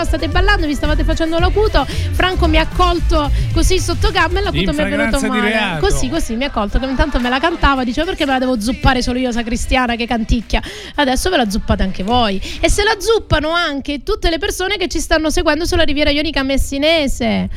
So, 0.00 0.04
state 0.04 0.28
ballando, 0.28 0.66
vi 0.66 0.74
stavate 0.74 1.04
facendo 1.04 1.38
l'acuto. 1.38 1.84
Franco 1.84 2.48
mi 2.48 2.58
ha 2.58 2.66
colto 2.66 3.30
così 3.52 3.78
sotto 3.78 4.10
gamba 4.10 4.40
e 4.40 4.42
l'acuto 4.42 4.72
mi 4.72 4.78
è 4.78 4.88
venuto 4.88 5.20
male. 5.20 5.78
Così, 5.80 6.08
così 6.08 6.36
mi 6.36 6.44
ha 6.44 6.50
colto, 6.50 6.78
che 6.78 6.86
intanto 6.86 7.20
me 7.20 7.28
la 7.28 7.38
cantava, 7.38 7.84
diceva 7.84 8.06
perché 8.06 8.24
me 8.26 8.32
la 8.32 8.38
devo 8.38 8.60
zuppare 8.60 9.02
solo 9.02 9.18
io, 9.18 9.32
sacristiana, 9.32 9.96
che 9.96 10.06
canticchia. 10.06 10.62
Adesso 10.96 11.30
ve 11.30 11.36
la 11.36 11.48
zuppate 11.48 11.82
anche 11.82 12.02
voi. 12.02 12.40
E 12.60 12.70
se 12.70 12.82
la 12.82 12.96
zuppano 12.98 13.50
anche 13.50 14.02
tutte 14.02 14.30
le 14.30 14.38
persone 14.38 14.76
che 14.76 14.88
ci 14.88 15.00
stanno 15.00 15.30
seguendo 15.30 15.64
sulla 15.64 15.82
Riviera 15.82 16.10
Ionica 16.10 16.42
Messinese. 16.42 17.48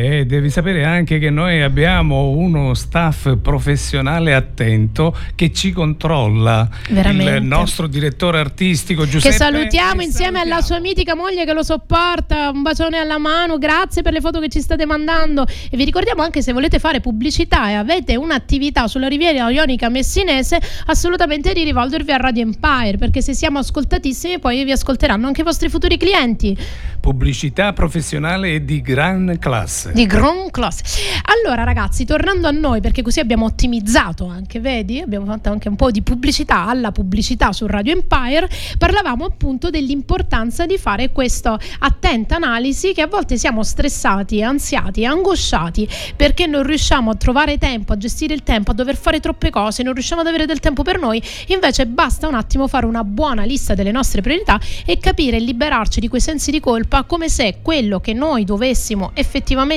E 0.00 0.26
devi 0.26 0.48
sapere 0.48 0.84
anche 0.84 1.18
che 1.18 1.28
noi 1.28 1.60
abbiamo 1.60 2.28
uno 2.28 2.72
staff 2.74 3.36
professionale 3.38 4.32
attento 4.32 5.12
che 5.34 5.52
ci 5.52 5.72
controlla. 5.72 6.68
Veramente. 6.88 7.32
Il 7.32 7.42
nostro 7.42 7.88
direttore 7.88 8.38
artistico 8.38 9.08
Giuseppe. 9.08 9.30
che 9.30 9.34
salutiamo 9.34 10.00
insieme 10.00 10.38
alla 10.38 10.60
sua 10.60 10.76
salutiamo. 10.76 10.82
mitica 10.82 11.16
moglie 11.16 11.44
che 11.44 11.52
lo 11.52 11.64
sopporta. 11.64 12.50
Un 12.50 12.62
bacione 12.62 12.98
alla 12.98 13.18
mano, 13.18 13.58
grazie 13.58 14.02
per 14.02 14.12
le 14.12 14.20
foto 14.20 14.38
che 14.38 14.48
ci 14.48 14.60
state 14.60 14.86
mandando. 14.86 15.44
E 15.68 15.76
vi 15.76 15.82
ricordiamo 15.82 16.22
anche 16.22 16.42
se 16.42 16.52
volete 16.52 16.78
fare 16.78 17.00
pubblicità 17.00 17.68
e 17.68 17.72
avete 17.72 18.14
un'attività 18.14 18.86
sulla 18.86 19.08
riviera 19.08 19.50
ionica 19.50 19.88
messinese, 19.88 20.60
assolutamente 20.86 21.52
di 21.52 21.64
rivolgervi 21.64 22.12
a 22.12 22.18
Radio 22.18 22.42
Empire, 22.42 22.98
perché 22.98 23.20
se 23.20 23.34
siamo 23.34 23.58
ascoltatissimi 23.58 24.38
poi 24.38 24.62
vi 24.62 24.70
ascolteranno 24.70 25.26
anche 25.26 25.40
i 25.40 25.44
vostri 25.44 25.68
futuri 25.68 25.96
clienti 25.96 26.56
Pubblicità 27.00 27.72
professionale 27.72 28.54
e 28.54 28.64
di 28.64 28.82
gran 28.82 29.38
classe. 29.40 29.87
Di 29.92 30.06
Grand 30.06 30.50
Class. 30.50 30.80
Allora 31.24 31.64
ragazzi, 31.64 32.04
tornando 32.04 32.46
a 32.46 32.50
noi, 32.50 32.80
perché 32.80 33.02
così 33.02 33.20
abbiamo 33.20 33.46
ottimizzato 33.46 34.26
anche, 34.26 34.60
vedi? 34.60 35.00
Abbiamo 35.00 35.26
fatto 35.26 35.50
anche 35.50 35.68
un 35.68 35.76
po' 35.76 35.90
di 35.90 36.02
pubblicità 36.02 36.66
alla 36.66 36.92
pubblicità 36.92 37.52
su 37.52 37.66
Radio 37.66 37.92
Empire, 37.92 38.48
parlavamo 38.76 39.24
appunto 39.24 39.70
dell'importanza 39.70 40.66
di 40.66 40.78
fare 40.78 41.12
questa 41.12 41.58
attenta 41.80 42.36
analisi 42.36 42.92
che 42.92 43.02
a 43.02 43.06
volte 43.06 43.36
siamo 43.36 43.62
stressati, 43.62 44.42
ansiati, 44.42 45.04
angosciati 45.04 45.88
perché 46.16 46.46
non 46.46 46.62
riusciamo 46.62 47.10
a 47.10 47.14
trovare 47.14 47.58
tempo, 47.58 47.92
a 47.92 47.96
gestire 47.96 48.34
il 48.34 48.42
tempo, 48.42 48.72
a 48.72 48.74
dover 48.74 48.96
fare 48.96 49.20
troppe 49.20 49.50
cose, 49.50 49.82
non 49.82 49.92
riusciamo 49.92 50.20
ad 50.20 50.26
avere 50.26 50.46
del 50.46 50.60
tempo 50.60 50.82
per 50.82 50.98
noi, 50.98 51.22
invece 51.46 51.86
basta 51.86 52.26
un 52.26 52.34
attimo 52.34 52.66
fare 52.68 52.86
una 52.86 53.04
buona 53.04 53.44
lista 53.44 53.74
delle 53.74 53.92
nostre 53.92 54.22
priorità 54.22 54.60
e 54.84 54.98
capire 54.98 55.36
e 55.36 55.40
liberarci 55.40 56.00
di 56.00 56.08
quei 56.08 56.20
sensi 56.20 56.50
di 56.50 56.60
colpa 56.60 57.04
come 57.04 57.28
se 57.28 57.58
quello 57.62 58.00
che 58.00 58.12
noi 58.12 58.44
dovessimo 58.44 59.12
effettivamente 59.14 59.67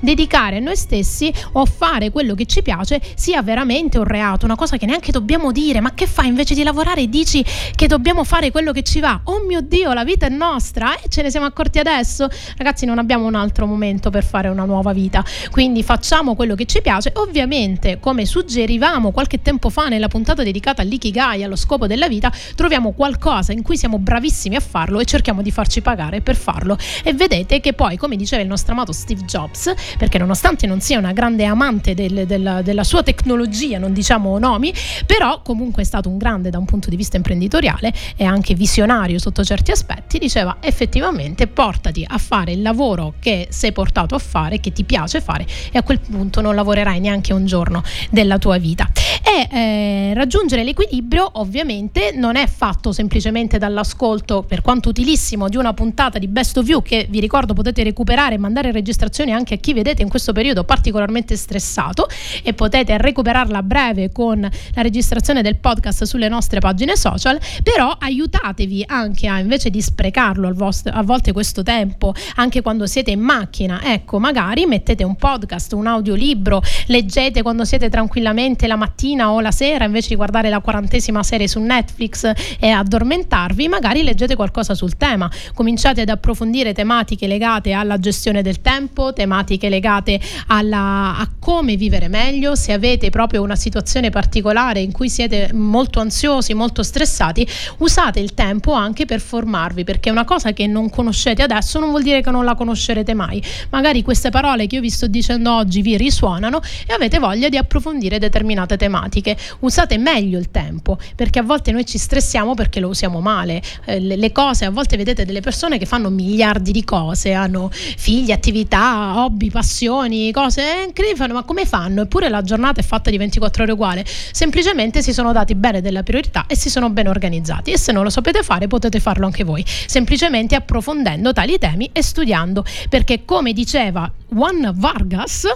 dedicare 0.00 0.56
a 0.56 0.60
noi 0.60 0.76
stessi 0.76 1.32
o 1.52 1.64
fare 1.64 2.10
quello 2.10 2.34
che 2.34 2.46
ci 2.46 2.62
piace 2.62 3.00
sia 3.14 3.42
veramente 3.42 3.98
un 3.98 4.04
reato, 4.04 4.44
una 4.44 4.56
cosa 4.56 4.76
che 4.76 4.86
neanche 4.86 5.12
dobbiamo 5.12 5.52
dire, 5.52 5.80
ma 5.80 5.94
che 5.94 6.06
fai 6.06 6.28
invece 6.28 6.54
di 6.54 6.62
lavorare 6.62 7.08
dici 7.08 7.44
che 7.74 7.86
dobbiamo 7.86 8.24
fare 8.24 8.50
quello 8.50 8.72
che 8.72 8.82
ci 8.82 9.00
va? 9.00 9.20
Oh 9.24 9.44
mio 9.46 9.60
Dio, 9.60 9.92
la 9.92 10.04
vita 10.04 10.26
è 10.26 10.30
nostra 10.30 10.96
e 10.96 11.08
ce 11.08 11.22
ne 11.22 11.30
siamo 11.30 11.46
accorti 11.46 11.78
adesso? 11.78 12.28
Ragazzi, 12.56 12.86
non 12.86 12.98
abbiamo 12.98 13.26
un 13.26 13.34
altro 13.34 13.66
momento 13.66 14.10
per 14.10 14.24
fare 14.24 14.48
una 14.48 14.64
nuova 14.64 14.92
vita, 14.92 15.24
quindi 15.50 15.82
facciamo 15.82 16.34
quello 16.34 16.54
che 16.54 16.66
ci 16.66 16.80
piace. 16.80 17.12
Ovviamente, 17.16 17.98
come 18.00 18.26
suggerivamo 18.26 19.10
qualche 19.10 19.42
tempo 19.42 19.70
fa 19.70 19.88
nella 19.88 20.08
puntata 20.08 20.42
dedicata 20.42 20.82
all'ikigai, 20.82 21.42
allo 21.42 21.56
scopo 21.56 21.86
della 21.86 22.08
vita, 22.08 22.32
troviamo 22.54 22.92
qualcosa 22.92 23.52
in 23.52 23.62
cui 23.62 23.76
siamo 23.76 23.98
bravissimi 23.98 24.56
a 24.56 24.60
farlo 24.60 25.00
e 25.00 25.04
cerchiamo 25.04 25.42
di 25.42 25.50
farci 25.50 25.80
pagare 25.80 26.20
per 26.20 26.36
farlo. 26.36 26.76
E 27.02 27.12
vedete 27.14 27.60
che 27.60 27.72
poi, 27.72 27.96
come 27.96 28.16
diceva 28.16 28.42
il 28.42 28.48
nostro 28.48 28.72
amato 28.72 28.92
Steve 28.92 29.24
Jobs, 29.28 29.72
perché 29.98 30.18
nonostante 30.18 30.66
non 30.66 30.80
sia 30.80 30.98
una 30.98 31.12
grande 31.12 31.44
amante 31.44 31.94
del- 31.94 32.26
della, 32.26 32.62
della 32.62 32.82
sua 32.82 33.02
tecnologia, 33.02 33.78
non 33.78 33.92
diciamo 33.92 34.38
nomi, 34.38 34.72
però 35.04 35.42
comunque 35.42 35.82
è 35.82 35.84
stato 35.84 36.08
un 36.08 36.16
grande 36.16 36.48
da 36.50 36.58
un 36.58 36.64
punto 36.64 36.88
di 36.88 36.96
vista 36.96 37.16
imprenditoriale 37.16 37.92
e 38.16 38.24
anche 38.24 38.54
visionario 38.54 39.18
sotto 39.18 39.44
certi 39.44 39.70
aspetti, 39.70 40.18
diceva 40.18 40.56
effettivamente 40.60 41.46
portati 41.46 42.04
a 42.08 42.16
fare 42.18 42.52
il 42.52 42.62
lavoro 42.62 43.14
che 43.20 43.48
sei 43.50 43.72
portato 43.72 44.14
a 44.14 44.18
fare, 44.18 44.60
che 44.60 44.72
ti 44.72 44.84
piace 44.84 45.20
fare 45.20 45.46
e 45.70 45.78
a 45.78 45.82
quel 45.82 46.00
punto 46.00 46.40
non 46.40 46.54
lavorerai 46.54 46.98
neanche 47.00 47.32
un 47.34 47.44
giorno 47.44 47.82
della 48.10 48.38
tua 48.38 48.56
vita. 48.56 48.90
E 49.22 49.48
eh, 49.54 50.14
raggiungere 50.14 50.64
l'equilibrio 50.64 51.28
ovviamente 51.34 52.12
non 52.14 52.36
è 52.36 52.46
fatto 52.46 52.92
semplicemente 52.92 53.58
dall'ascolto, 53.58 54.42
per 54.42 54.62
quanto 54.62 54.88
utilissimo, 54.88 55.48
di 55.48 55.56
una 55.56 55.74
puntata 55.74 56.18
di 56.18 56.28
Best 56.28 56.56
of 56.56 56.66
You 56.66 56.80
che 56.80 57.06
vi 57.10 57.20
ricordo 57.20 57.52
potete 57.52 57.82
recuperare 57.82 58.36
e 58.36 58.38
mandare 58.38 58.72
registrazioni 59.18 59.32
anche 59.32 59.54
a 59.54 59.56
chi 59.56 59.72
vedete 59.72 60.02
in 60.02 60.08
questo 60.08 60.32
periodo 60.32 60.64
particolarmente 60.64 61.36
stressato 61.36 62.06
e 62.42 62.52
potete 62.54 62.96
recuperarla 62.98 63.58
a 63.58 63.62
breve 63.62 64.12
con 64.12 64.40
la 64.40 64.82
registrazione 64.82 65.42
del 65.42 65.56
podcast 65.56 66.04
sulle 66.04 66.28
nostre 66.28 66.60
pagine 66.60 66.96
social, 66.96 67.38
però 67.62 67.96
aiutatevi 67.98 68.84
anche 68.86 69.26
a 69.26 69.38
invece 69.38 69.70
di 69.70 69.80
sprecarlo 69.80 70.52
vostro- 70.54 70.92
a 70.92 71.02
volte 71.02 71.32
questo 71.32 71.62
tempo, 71.62 72.14
anche 72.36 72.62
quando 72.62 72.86
siete 72.86 73.10
in 73.10 73.20
macchina, 73.20 73.80
ecco, 73.82 74.18
magari 74.18 74.66
mettete 74.66 75.04
un 75.04 75.16
podcast, 75.16 75.72
un 75.72 75.86
audiolibro, 75.86 76.62
leggete 76.86 77.42
quando 77.42 77.64
siete 77.64 77.88
tranquillamente 77.88 78.66
la 78.66 78.76
mattina 78.76 79.30
o 79.30 79.40
la 79.40 79.50
sera 79.50 79.84
invece 79.84 80.08
di 80.10 80.16
guardare 80.16 80.48
la 80.48 80.60
quarantesima 80.60 81.22
serie 81.22 81.48
su 81.48 81.60
Netflix 81.60 82.30
e 82.58 82.68
addormentarvi, 82.68 83.68
magari 83.68 84.02
leggete 84.02 84.36
qualcosa 84.36 84.74
sul 84.74 84.96
tema, 84.96 85.30
cominciate 85.54 86.02
ad 86.02 86.08
approfondire 86.08 86.72
tematiche 86.72 87.26
legate 87.26 87.72
alla 87.72 87.98
gestione 87.98 88.42
del 88.42 88.60
tempo, 88.60 89.07
tematiche 89.12 89.68
legate 89.68 90.20
alla, 90.48 91.16
a 91.18 91.28
come 91.38 91.76
vivere 91.76 92.08
meglio, 92.08 92.54
se 92.54 92.72
avete 92.72 93.10
proprio 93.10 93.42
una 93.42 93.56
situazione 93.56 94.10
particolare 94.10 94.80
in 94.80 94.92
cui 94.92 95.08
siete 95.08 95.50
molto 95.52 96.00
ansiosi, 96.00 96.54
molto 96.54 96.82
stressati, 96.82 97.46
usate 97.78 98.20
il 98.20 98.34
tempo 98.34 98.72
anche 98.72 99.04
per 99.04 99.20
formarvi, 99.20 99.84
perché 99.84 100.10
una 100.10 100.24
cosa 100.24 100.52
che 100.52 100.66
non 100.66 100.90
conoscete 100.90 101.42
adesso 101.42 101.78
non 101.78 101.90
vuol 101.90 102.02
dire 102.02 102.20
che 102.20 102.30
non 102.30 102.44
la 102.44 102.54
conoscerete 102.54 103.14
mai. 103.14 103.42
Magari 103.70 104.02
queste 104.02 104.30
parole 104.30 104.66
che 104.66 104.76
io 104.76 104.80
vi 104.80 104.90
sto 104.90 105.06
dicendo 105.06 105.54
oggi 105.54 105.82
vi 105.82 105.96
risuonano 105.96 106.60
e 106.86 106.92
avete 106.92 107.18
voglia 107.18 107.48
di 107.48 107.56
approfondire 107.56 108.18
determinate 108.18 108.76
tematiche. 108.76 109.36
Usate 109.60 109.98
meglio 109.98 110.38
il 110.38 110.50
tempo, 110.50 110.98
perché 111.14 111.38
a 111.38 111.42
volte 111.42 111.72
noi 111.72 111.84
ci 111.86 111.98
stressiamo 111.98 112.54
perché 112.54 112.80
lo 112.80 112.88
usiamo 112.88 113.20
male. 113.20 113.62
Eh, 113.84 114.00
le, 114.00 114.16
le 114.16 114.32
cose, 114.32 114.64
a 114.64 114.70
volte 114.70 114.96
vedete 114.96 115.24
delle 115.24 115.40
persone 115.40 115.78
che 115.78 115.86
fanno 115.86 116.10
miliardi 116.10 116.72
di 116.72 116.84
cose, 116.84 117.32
hanno 117.32 117.70
figli, 117.70 118.30
attività, 118.30 118.97
hobby, 118.98 119.50
passioni, 119.50 120.30
cose 120.32 120.84
incredibili, 120.86 121.32
ma 121.32 121.42
come 121.42 121.64
fanno? 121.64 122.02
Eppure 122.02 122.28
la 122.28 122.42
giornata 122.42 122.80
è 122.80 122.84
fatta 122.84 123.10
di 123.10 123.16
24 123.16 123.62
ore 123.62 123.72
uguale. 123.72 124.04
Semplicemente 124.06 125.02
si 125.02 125.12
sono 125.12 125.32
dati 125.32 125.54
bene 125.54 125.80
della 125.80 126.02
priorità 126.02 126.44
e 126.46 126.56
si 126.56 126.70
sono 126.70 126.90
ben 126.90 127.06
organizzati. 127.06 127.72
E 127.72 127.78
se 127.78 127.92
non 127.92 128.04
lo 128.04 128.10
sapete 128.10 128.42
fare, 128.42 128.66
potete 128.66 129.00
farlo 129.00 129.26
anche 129.26 129.44
voi, 129.44 129.64
semplicemente 129.66 130.54
approfondendo 130.54 131.32
tali 131.32 131.58
temi 131.58 131.90
e 131.92 132.02
studiando, 132.02 132.64
perché 132.88 133.24
come 133.24 133.52
diceva 133.52 134.10
Juan 134.28 134.72
Vargas, 134.74 135.46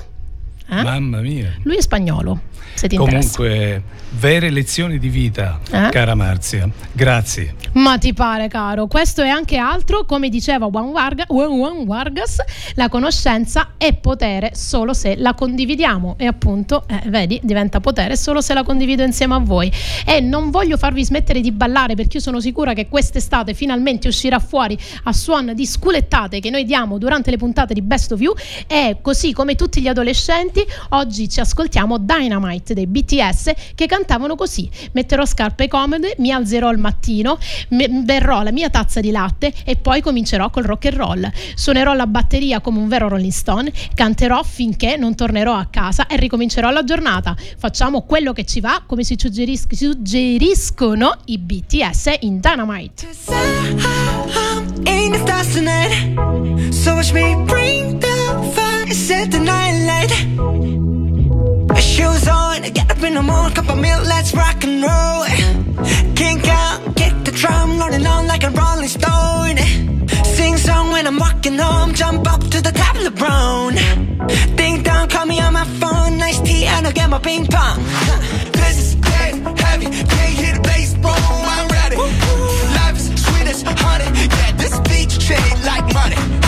eh? 0.78 0.82
Mamma 0.82 1.20
mia. 1.20 1.52
lui 1.64 1.76
è 1.76 1.80
spagnolo, 1.82 2.40
se 2.74 2.88
ti 2.88 2.94
interessa. 2.94 3.36
Comunque, 3.36 3.82
vere 4.18 4.50
lezioni 4.50 4.98
di 4.98 5.08
vita, 5.08 5.60
Eh? 5.70 5.88
cara 5.90 6.14
Marzia. 6.14 6.68
Grazie. 6.92 7.54
Ma 7.72 7.96
ti 7.96 8.12
pare, 8.12 8.48
caro? 8.48 8.86
Questo 8.86 9.22
è 9.22 9.28
anche 9.30 9.56
altro, 9.56 10.04
come 10.04 10.28
diceva 10.28 10.68
Juan, 10.68 10.92
Varga- 10.92 11.24
Juan- 11.28 11.56
Juan 11.56 11.84
Vargas, 11.86 12.36
la 12.74 12.90
conoscenza 12.90 13.72
è 13.78 13.94
potere 13.94 14.50
solo 14.54 14.92
se 14.92 15.16
la 15.16 15.32
condividiamo 15.32 16.16
e 16.18 16.26
appunto, 16.26 16.84
eh, 16.86 17.00
vedi, 17.08 17.40
diventa 17.42 17.80
potere 17.80 18.16
solo 18.16 18.42
se 18.42 18.52
la 18.52 18.62
condivido 18.62 19.02
insieme 19.02 19.34
a 19.34 19.38
voi. 19.38 19.72
E 20.04 20.20
non 20.20 20.50
voglio 20.50 20.76
farvi 20.76 21.02
smettere 21.04 21.40
di 21.40 21.50
ballare 21.52 21.94
perché 21.94 22.18
io 22.18 22.22
sono 22.22 22.40
sicura 22.40 22.74
che 22.74 22.88
quest'estate 22.88 23.54
finalmente 23.54 24.08
uscirà 24.08 24.38
fuori 24.38 24.78
a 25.04 25.12
suon 25.14 25.52
di 25.54 25.64
sculettate 25.66 26.40
che 26.40 26.50
noi 26.50 26.64
diamo 26.64 26.98
durante 26.98 27.30
le 27.30 27.38
puntate 27.38 27.72
di 27.72 27.80
Best 27.80 28.12
of 28.12 28.20
You 28.20 28.34
e 28.66 28.98
così 29.00 29.32
come 29.32 29.54
tutti 29.54 29.80
gli 29.80 29.88
adolescenti 29.88 30.61
oggi 30.90 31.28
ci 31.28 31.40
ascoltiamo 31.40 31.98
Dynamite 31.98 32.74
dei 32.74 32.86
BTS 32.86 33.52
che 33.74 33.86
cantavano 33.86 34.34
così. 34.34 34.68
Metterò 34.92 35.24
scarpe 35.24 35.68
comode 35.68 36.14
mi 36.18 36.30
alzerò 36.32 36.68
al 36.68 36.78
mattino 36.78 37.38
me- 37.70 37.88
berrò 37.88 38.42
la 38.42 38.52
mia 38.52 38.70
tazza 38.70 39.00
di 39.00 39.10
latte 39.10 39.52
e 39.64 39.76
poi 39.76 40.00
comincerò 40.00 40.50
col 40.50 40.64
rock 40.64 40.86
and 40.86 40.96
roll. 40.96 41.30
Suonerò 41.54 41.94
la 41.94 42.06
batteria 42.06 42.60
come 42.60 42.78
un 42.78 42.88
vero 42.88 43.08
Rolling 43.08 43.32
Stone 43.32 43.72
canterò 43.94 44.42
finché 44.42 44.96
non 44.96 45.14
tornerò 45.14 45.54
a 45.54 45.66
casa 45.70 46.06
e 46.06 46.16
ricomincerò 46.16 46.70
la 46.70 46.84
giornata. 46.84 47.34
Facciamo 47.58 48.02
quello 48.02 48.32
che 48.32 48.44
ci 48.44 48.60
va 48.60 48.82
come 48.86 49.04
si 49.04 49.16
suggeris- 49.18 49.72
suggeriscono 49.72 51.16
i 51.26 51.38
BTS 51.38 52.16
in 52.20 52.40
Dynamite. 52.40 53.06
In 54.84 55.12
the 55.12 55.18
stars 55.18 55.52
tonight. 55.52 56.72
So 56.72 56.94
watch 56.94 57.12
me 57.12 57.34
bring 57.46 57.98
the 57.98 58.52
fire, 58.54 58.71
set 58.94 59.30
the 59.30 59.38
night 59.38 59.72
light. 59.88 60.10
Shoes 61.80 62.28
on, 62.28 62.62
get 62.62 62.90
up 62.90 63.02
in 63.02 63.14
the 63.14 63.22
morning, 63.22 63.54
cup 63.54 63.70
of 63.70 63.78
milk, 63.78 64.04
let's 64.06 64.34
rock 64.34 64.62
and 64.64 64.82
roll. 64.82 65.24
Kink 66.14 66.46
out, 66.46 66.94
kick 66.96 67.14
the 67.24 67.32
drum, 67.32 67.78
rolling 67.78 68.06
on 68.06 68.26
like 68.26 68.44
a 68.44 68.50
rolling 68.50 68.88
stone. 68.88 69.56
Sing 70.24 70.56
song 70.58 70.90
when 70.90 71.06
I'm 71.06 71.18
walking 71.18 71.58
home, 71.58 71.94
jump 71.94 72.30
up 72.30 72.40
to 72.40 72.60
the 72.60 72.72
top 72.72 72.96
of 72.96 73.04
the 73.04 73.10
brown. 73.10 73.74
Ding 74.56 74.82
dong, 74.82 75.08
call 75.08 75.26
me 75.26 75.40
on 75.40 75.54
my 75.54 75.64
phone, 75.80 76.18
nice 76.18 76.40
tea, 76.40 76.66
and 76.66 76.86
I'll 76.86 76.92
get 76.92 77.08
my 77.08 77.18
ping 77.18 77.46
pong. 77.46 77.82
This 78.52 78.78
is 78.78 78.94
getting 78.96 79.44
heavy, 79.56 79.86
can't 79.86 80.34
hear 80.40 80.54
the 80.54 80.60
bass, 80.60 80.94
boom, 80.94 81.14
I'm 81.56 81.68
ready. 81.68 81.96
Life 81.96 82.96
is 82.96 83.08
sweet 83.24 83.48
as 83.48 83.62
honey, 83.62 84.08
yeah, 84.36 84.52
this 84.52 84.78
beat 84.80 85.10
shade 85.10 85.58
like 85.64 85.92
money. 85.94 86.41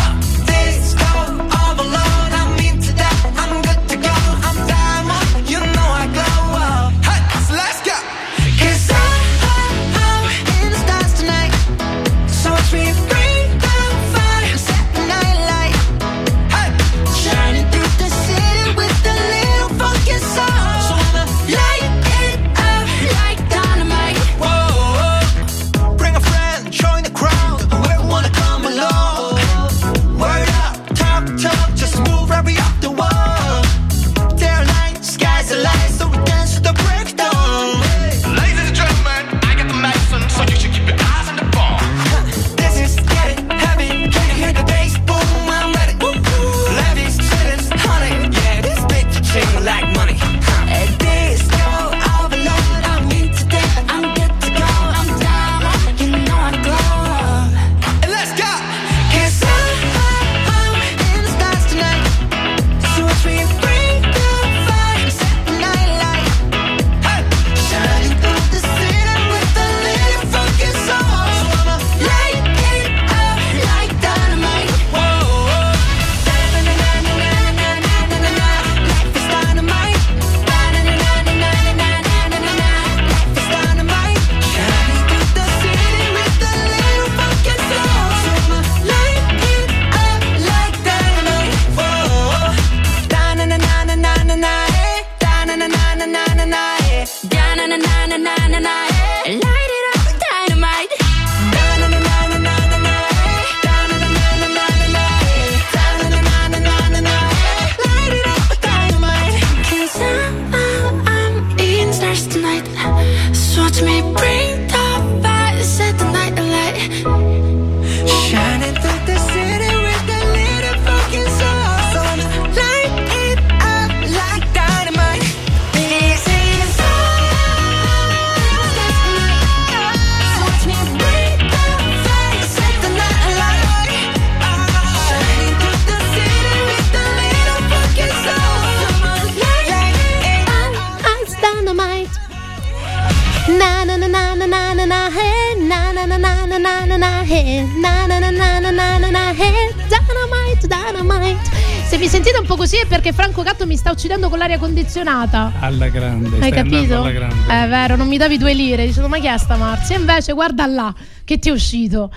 Condizionata. 154.94 155.52
Alla 155.58 155.88
grande, 155.88 156.38
Hai 156.40 156.52
capito? 156.52 157.00
alla 157.00 157.10
grande. 157.10 157.34
È 157.48 157.68
vero, 157.68 157.96
non 157.96 158.06
mi 158.06 158.16
davi 158.16 158.38
due 158.38 158.54
lire. 158.54 158.86
Dicevo, 158.86 159.08
ma 159.08 159.18
chi 159.18 159.26
è 159.26 159.36
sta 159.36 159.56
Marzia? 159.56 159.96
Invece 159.96 160.32
guarda 160.32 160.66
là 160.66 160.94
che 161.24 161.38
ti 161.38 161.48
è 161.48 161.52
uscito. 161.52 162.10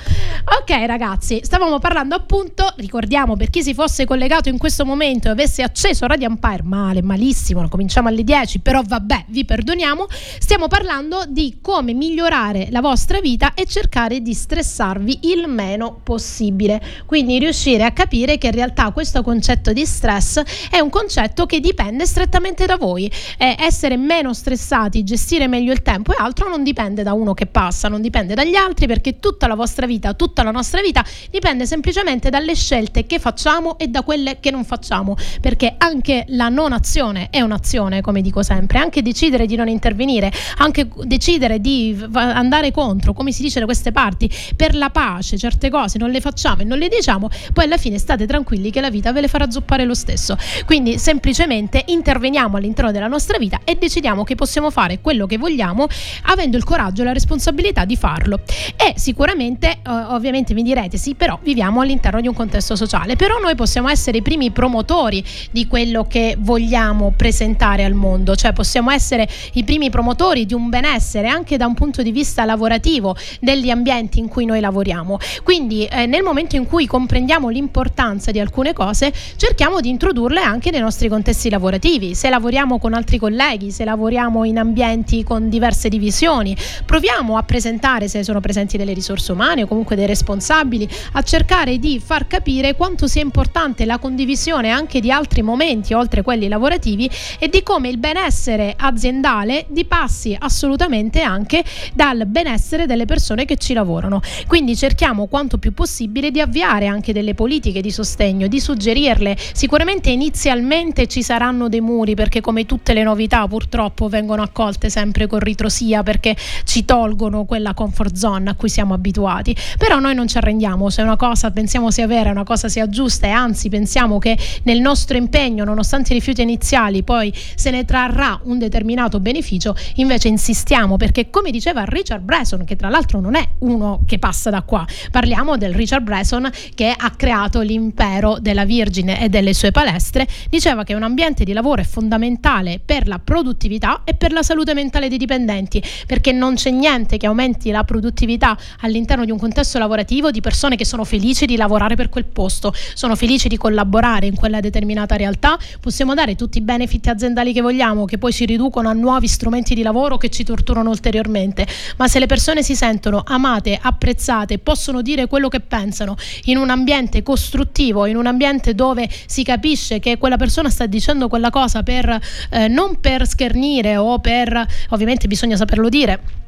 Ok, 0.60 0.86
ragazzi, 0.86 1.40
stavamo 1.44 1.80
parlando 1.80 2.16
appunto. 2.16 2.74
Ricordiamo 2.78 3.36
per 3.36 3.50
chi 3.50 3.64
si 3.64 3.74
fosse 3.74 4.06
collegato 4.06 4.50
in 4.50 4.58
questo 4.58 4.86
momento 4.86 5.28
e 5.28 5.32
avesse 5.32 5.64
acceso 5.64 6.06
Radio 6.06 6.28
Empire, 6.28 6.64
male, 6.64 7.02
malissimo. 7.02 7.68
Cominciamo 7.68 8.10
alle 8.10 8.24
10, 8.24 8.60
però 8.60 8.82
vabbè, 8.86 9.26
vi 9.28 9.46
perdoniamo. 9.46 10.08
Stiamo 10.40 10.68
parlando 10.68 11.24
di 11.28 11.58
come 11.62 11.94
migliorare 11.94 12.68
la 12.72 12.82
vostra 12.82 13.20
vita 13.20 13.54
e 13.54 13.66
cercare 13.66 14.22
di 14.22 14.34
stressarvi 14.34 15.20
il 15.32 15.48
meno 15.48 16.00
possibile. 16.04 16.82
Quindi 17.06 17.40
riuscire 17.40 17.84
a 17.84 17.92
capire 17.92 18.38
che 18.38 18.48
in 18.48 18.54
realtà 18.54 18.92
questo 18.92 19.24
concetto 19.24 19.72
di 19.74 19.86
stress 19.86 20.42
è 20.70 20.80
un 20.80 20.90
concetto 20.90 21.46
che 21.46 21.60
dipende 21.60 22.06
strettamente 22.06 22.66
da 22.66 22.76
voi. 22.76 23.12
Eh, 23.38 23.56
essere 23.60 23.96
meno 23.98 24.34
stressati, 24.34 25.04
gestire 25.04 25.48
meglio 25.48 25.72
il 25.72 25.82
tempo 25.82 26.12
e 26.12 26.16
altro 26.18 26.50
non 26.50 26.64
dipende 26.64 27.04
da 27.04 27.14
uno 27.14 27.34
che 27.34 27.46
passa, 27.46 27.88
non 27.88 28.02
dipende 28.02 28.34
dagli 28.34 28.56
altri 28.56 28.86
perché 28.98 29.20
tutta 29.20 29.46
la 29.46 29.54
vostra 29.54 29.86
vita, 29.86 30.14
tutta 30.14 30.42
la 30.42 30.50
nostra 30.50 30.82
vita 30.82 31.06
dipende 31.30 31.68
semplicemente 31.68 32.30
dalle 32.30 32.56
scelte 32.56 33.06
che 33.06 33.20
facciamo 33.20 33.78
e 33.78 33.88
da 33.90 34.02
quelle 34.02 34.40
che 34.40 34.50
non 34.50 34.66
facciamo, 34.66 35.16
perché 35.40 35.76
anche 35.78 36.26
la 36.30 36.50
non 36.50 36.74
azione 36.74 37.28
è 37.30 37.42
un'azione, 37.42 38.02
come 38.02 38.22
dico 38.22 38.42
sempre, 38.42 38.80
anche 38.80 39.04
decidere 39.04 39.46
di 39.46 39.56
non 39.56 39.68
intervenire, 39.68 40.32
anche 40.58 40.88
decidere 41.04 41.62
di 41.62 41.96
andare 42.14 42.72
contro, 42.72 43.14
come 43.14 43.32
si 43.32 43.44
dice 43.44 43.60
da 43.60 43.66
queste 43.66 43.92
parti, 43.92 44.30
per 44.56 44.76
la 44.76 44.90
pace, 44.90 45.38
certe 45.38 45.70
cose 45.70 46.00
non 46.00 46.10
le 46.10 46.20
facciamo 46.20 46.64
e 46.64 46.66
non 46.66 46.80
le 46.80 46.88
diciamo, 46.88 47.30
poi 47.54 47.66
alla 47.66 47.78
fine 47.78 48.00
state 48.00 48.26
tranquilli 48.26 48.72
che 48.72 48.82
la 48.82 48.90
vita 48.90 49.12
ve 49.12 49.22
le 49.22 49.28
farà 49.28 49.52
zoppare 49.52 49.86
lo 49.86 49.94
stesso. 49.94 50.36
Quindi 50.66 50.98
semplicemente 50.98 51.84
interveniamo 51.86 52.58
all'interno 52.58 52.92
della 52.92 53.08
nostra 53.08 53.38
vita 53.38 53.60
e 53.64 53.76
decidiamo 53.76 54.24
che 54.24 54.34
possiamo 54.34 54.72
fare 54.72 55.02
quello 55.02 55.28
che 55.28 55.38
vogliamo 55.38 55.88
avendo 56.24 56.58
il 56.58 56.64
coraggio 56.64 57.04
e 57.04 57.06
la 57.06 57.14
responsabilità 57.14 57.86
di 57.86 57.96
farlo. 57.96 58.40
E 58.76 58.87
sicuramente, 58.96 59.80
ovviamente 59.86 60.54
mi 60.54 60.64
direte, 60.64 60.98
sì, 60.98 61.16
però 61.16 61.40
viviamo 61.42 61.82
all'interno 61.82 62.22
di 62.22 62.28
un 62.28 62.34
contesto 62.34 62.76
sociale, 62.76 63.16
però 63.16 63.40
noi 63.40 63.56
possiamo 63.56 63.90
essere 63.90 64.18
i 64.18 64.22
primi 64.22 64.52
promotori 64.52 65.24
di 65.52 65.68
quello 65.68 66.06
che 66.06 66.36
vogliamo 66.40 67.14
presentare 67.16 67.84
al 67.84 67.94
mondo, 67.94 68.36
cioè 68.36 68.54
possiamo 68.54 68.92
essere 68.92 69.28
i 69.54 69.64
primi 69.64 69.90
promotori 69.90 70.46
di 70.46 70.54
un 70.54 70.70
benessere 70.70 71.28
anche 71.28 71.58
da 71.58 71.66
un 71.66 71.74
punto 71.74 72.02
di 72.02 72.12
vista 72.12 72.46
lavorativo 72.46 73.16
degli 73.40 73.70
ambienti 73.70 74.20
in 74.20 74.28
cui 74.28 74.46
noi 74.46 74.60
lavoriamo. 74.60 75.18
Quindi 75.44 75.86
eh, 75.86 76.06
nel 76.06 76.24
momento 76.24 76.56
in 76.56 76.66
cui 76.66 76.86
comprendiamo 76.86 77.50
l'importanza 77.50 78.32
di 78.32 78.40
alcune 78.40 78.74
cose, 78.74 79.12
cerchiamo 79.36 79.80
di 79.80 79.90
introdurle 79.90 80.42
anche 80.42 80.72
nei 80.72 80.82
nostri 80.82 81.10
contesti 81.10 81.50
lavorativi. 81.50 82.16
Se 82.16 82.30
lavoriamo 82.30 82.80
con 82.80 82.94
altri 82.94 83.18
colleghi, 83.18 83.72
se 83.72 83.86
lavoriamo 83.86 84.44
in 84.44 84.58
ambienti 84.58 85.24
con 85.24 85.50
diverse 85.50 85.90
divisioni, 85.90 86.56
proviamo 86.86 87.38
a 87.38 87.44
presentare 87.44 88.08
se 88.08 88.24
sono 88.24 88.40
presenti 88.40 88.77
delle 88.78 88.94
risorse 88.94 89.32
umane 89.32 89.64
o 89.64 89.68
comunque 89.68 89.96
dei 89.96 90.06
responsabili, 90.06 90.88
a 91.14 91.22
cercare 91.22 91.80
di 91.80 92.00
far 92.00 92.28
capire 92.28 92.76
quanto 92.76 93.08
sia 93.08 93.22
importante 93.22 93.86
la 93.86 93.98
condivisione 93.98 94.70
anche 94.70 95.00
di 95.00 95.12
altri 95.12 95.42
momenti 95.42 95.94
oltre 95.94 96.22
quelli 96.22 96.48
lavorativi 96.48 97.10
e 97.40 97.50
di 97.50 97.64
come 97.64 97.90
il 97.90 97.98
benessere 97.98 98.74
aziendale 98.78 99.66
dipassi 99.70 100.36
assolutamente 100.38 101.22
anche 101.22 101.64
dal 101.94 102.26
benessere 102.28 102.86
delle 102.86 103.06
persone 103.06 103.46
che 103.46 103.58
ci 103.58 103.74
lavorano. 103.74 104.22
Quindi 104.48 104.76
cerchiamo 104.76 105.28
quanto 105.28 105.58
più 105.58 105.74
possibile 105.74 106.32
di 106.32 106.40
avviare 106.40 106.88
anche 106.88 107.14
delle 107.14 107.34
politiche 107.34 107.82
di 107.82 107.92
sostegno, 107.92 108.48
di 108.48 108.60
suggerirle. 108.60 109.36
Sicuramente 109.54 110.10
inizialmente 110.10 111.08
ci 111.08 111.22
saranno 111.22 111.70
dei 111.70 111.82
muri 111.82 112.16
perché 112.16 112.42
come 112.42 112.66
tutte 112.66 112.94
le 112.94 113.04
novità 113.04 113.48
purtroppo 113.48 114.08
vengono 114.08 114.42
accolte 114.42 114.90
sempre 114.90 115.28
con 115.28 115.40
ritrosia 115.40 116.04
perché 116.04 116.36
ci 116.64 116.86
tolgono 116.86 117.46
quella 117.46 117.74
comfort 117.74 118.16
zone 118.16 118.50
a 118.50 118.56
cui 118.56 118.67
siamo 118.70 118.94
abituati. 118.94 119.56
Però 119.78 120.00
noi 120.00 120.16
non 120.16 120.28
ci 120.28 120.38
arrendiamo, 120.38 120.90
se 120.90 121.02
una 121.02 121.16
cosa 121.16 121.52
pensiamo 121.52 121.92
sia 121.92 122.08
vera, 122.08 122.32
una 122.32 122.44
cosa 122.44 122.70
sia 122.70 122.88
giusta 122.90 123.28
e 123.28 123.32
anzi 123.32 123.70
pensiamo 123.70 124.20
che 124.20 124.38
nel 124.64 124.80
nostro 124.80 125.18
impegno, 125.18 125.64
nonostante 125.64 126.12
i 126.12 126.16
rifiuti 126.16 126.42
iniziali, 126.42 127.04
poi 127.04 127.34
se 127.56 127.72
ne 127.72 127.86
trarrà 127.86 128.40
un 128.44 128.58
determinato 128.58 129.20
beneficio, 129.20 129.76
invece 129.96 130.28
insistiamo 130.28 130.98
perché 130.98 131.30
come 131.30 131.52
diceva 131.52 131.84
Richard 131.86 132.24
Branson, 132.24 132.64
che 132.66 132.76
tra 132.76 132.90
l'altro 132.90 133.20
non 133.20 133.36
è 133.36 133.48
uno 133.60 134.02
che 134.06 134.20
passa 134.20 134.50
da 134.50 134.62
qua, 134.62 134.86
parliamo 135.12 135.58
del 135.58 135.74
Richard 135.74 136.04
Branson 136.04 136.50
che 136.76 136.94
ha 136.96 137.12
creato 137.12 137.62
l'impero 137.62 138.38
della 138.40 138.66
Virgine 138.66 139.22
e 139.22 139.30
delle 139.30 139.54
sue 139.54 139.72
palestre, 139.72 140.28
diceva 140.50 140.84
che 140.84 140.94
un 140.94 141.04
ambiente 141.04 141.44
di 141.44 141.54
lavoro 141.54 141.82
è 141.82 141.86
fondamentale 141.86 142.80
per 142.84 143.08
la 143.08 143.20
produttività 143.20 144.02
e 144.04 144.14
per 144.14 144.32
la 144.32 144.44
salute 144.44 144.74
mentale 144.74 145.10
dei 145.10 145.18
dipendenti, 145.18 145.82
perché 146.06 146.32
non 146.32 146.56
c'è 146.56 146.72
niente 146.72 147.18
che 147.18 147.28
aumenti 147.28 147.72
la 147.72 147.84
produttività 147.84 148.57
all'interno 148.82 149.26
di 149.26 149.32
un 149.32 149.38
contesto 149.38 149.78
lavorativo 149.78 150.32
di 150.32 150.42
persone 150.42 150.76
che 150.76 150.86
sono 150.86 151.04
felici 151.04 151.46
di 151.46 151.56
lavorare 151.56 151.96
per 151.96 152.10
quel 152.10 152.26
posto, 152.26 152.74
sono 152.94 153.16
felici 153.16 153.48
di 153.48 153.58
collaborare 153.58 154.26
in 154.26 154.36
quella 154.36 154.60
determinata 154.60 155.16
realtà, 155.16 155.58
possiamo 155.80 156.14
dare 156.14 156.36
tutti 156.36 156.58
i 156.58 156.62
benefit 156.62 157.08
aziendali 157.08 157.54
che 157.54 157.62
vogliamo, 157.62 158.06
che 158.06 158.18
poi 158.18 158.32
si 158.32 158.46
riducono 158.46 158.90
a 158.90 158.94
nuovi 158.94 159.28
strumenti 159.28 159.74
di 159.74 159.82
lavoro 159.82 160.18
che 160.18 160.30
ci 160.30 160.44
torturano 160.44 160.90
ulteriormente, 160.90 161.66
ma 161.98 162.08
se 162.08 162.20
le 162.20 162.26
persone 162.26 162.64
si 162.64 162.76
sentono 162.76 163.24
amate, 163.26 163.78
apprezzate, 163.82 164.60
possono 164.60 165.02
dire 165.02 165.28
quello 165.28 165.48
che 165.48 165.60
pensano 165.60 166.16
in 166.46 166.58
un 166.58 166.70
ambiente 166.70 167.24
costruttivo, 167.24 168.06
in 168.06 168.18
un 168.18 168.26
ambiente 168.26 168.74
dove 168.74 169.10
si 169.26 169.44
capisce 169.44 170.00
che 170.00 170.18
quella 170.18 170.38
persona 170.38 170.70
sta 170.70 170.86
dicendo 170.86 171.28
quella 171.28 171.50
cosa 171.50 171.84
per 171.84 172.20
eh, 172.50 172.68
non 172.68 173.00
per 173.00 173.28
schernire 173.28 173.98
o 173.98 174.20
per 174.20 174.66
ovviamente 174.90 175.28
bisogna 175.28 175.56
saperlo 175.56 175.90
dire 175.90 176.46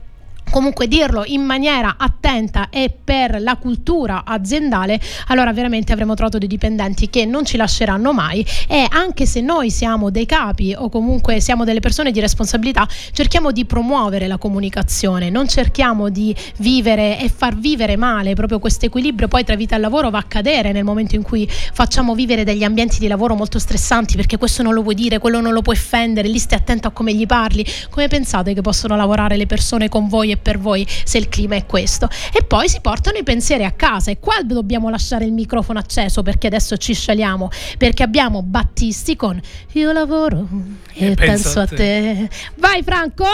comunque 0.49 0.87
dirlo 0.87 1.23
in 1.25 1.41
maniera 1.41 1.95
attenta 1.97 2.69
e 2.69 2.93
per 3.03 3.41
la 3.41 3.55
cultura 3.55 4.23
aziendale, 4.25 4.99
allora 5.27 5.53
veramente 5.53 5.93
avremo 5.93 6.13
trovato 6.13 6.37
dei 6.37 6.47
dipendenti 6.47 7.09
che 7.09 7.25
non 7.25 7.45
ci 7.45 7.57
lasceranno 7.57 8.13
mai. 8.13 8.45
E 8.67 8.85
anche 8.89 9.25
se 9.25 9.41
noi 9.41 9.69
siamo 9.69 10.09
dei 10.09 10.25
capi 10.25 10.73
o 10.77 10.89
comunque 10.89 11.39
siamo 11.39 11.63
delle 11.63 11.79
persone 11.79 12.11
di 12.11 12.19
responsabilità, 12.19 12.87
cerchiamo 13.11 13.51
di 13.51 13.65
promuovere 13.65 14.27
la 14.27 14.37
comunicazione, 14.37 15.29
non 15.29 15.47
cerchiamo 15.47 16.09
di 16.09 16.35
vivere 16.57 17.19
e 17.19 17.29
far 17.29 17.55
vivere 17.55 17.95
male 17.95 18.33
proprio 18.33 18.59
questo 18.59 18.85
equilibrio. 18.85 19.27
Poi 19.27 19.43
tra 19.43 19.55
vita 19.55 19.75
e 19.75 19.79
lavoro 19.79 20.09
va 20.09 20.19
a 20.19 20.23
cadere 20.23 20.71
nel 20.71 20.83
momento 20.83 21.15
in 21.15 21.21
cui 21.21 21.47
facciamo 21.49 22.15
vivere 22.15 22.43
degli 22.43 22.63
ambienti 22.63 22.99
di 22.99 23.07
lavoro 23.07 23.35
molto 23.35 23.59
stressanti 23.59 24.15
perché 24.15 24.37
questo 24.37 24.63
non 24.63 24.73
lo 24.73 24.81
vuoi 24.81 24.95
dire, 24.95 25.19
quello 25.19 25.39
non 25.41 25.53
lo 25.53 25.61
puoi 25.61 25.75
offendere, 25.75 26.27
lì 26.27 26.39
stai 26.39 26.57
attento 26.57 26.87
a 26.87 26.91
come 26.91 27.13
gli 27.13 27.25
parli, 27.25 27.65
come 27.89 28.07
pensate 28.07 28.53
che 28.53 28.61
possono 28.61 28.95
lavorare 28.95 29.37
le 29.37 29.45
persone 29.45 29.89
con 29.89 30.07
voi 30.07 30.31
e 30.31 30.37
per 30.39 30.57
voi 30.59 30.85
se 31.03 31.17
il 31.17 31.29
clima 31.29 31.55
è 31.55 31.65
questo. 31.65 32.07
E 32.33 32.43
poi 32.43 32.69
si 32.69 32.79
portano 32.81 33.17
i 33.17 33.23
pensieri 33.23 33.65
a 33.65 33.71
casa 33.71 34.11
e 34.11 34.19
qua 34.19 34.41
dobbiamo 34.43 34.89
lasciare 34.89 35.25
il 35.25 35.33
microfono 35.33 35.79
acceso 35.79 36.23
perché 36.23 36.47
adesso 36.47 36.77
ci 36.77 36.93
scegliamo, 36.93 37.49
perché 37.77 38.03
abbiamo 38.03 38.41
Battisti 38.41 39.15
con 39.15 39.39
Io 39.73 39.91
lavoro 39.91 40.47
e, 40.93 41.13
penso, 41.15 41.59
a 41.59 41.67
te. 41.67 42.29
Vai 42.55 42.83
Franco! 42.83 43.25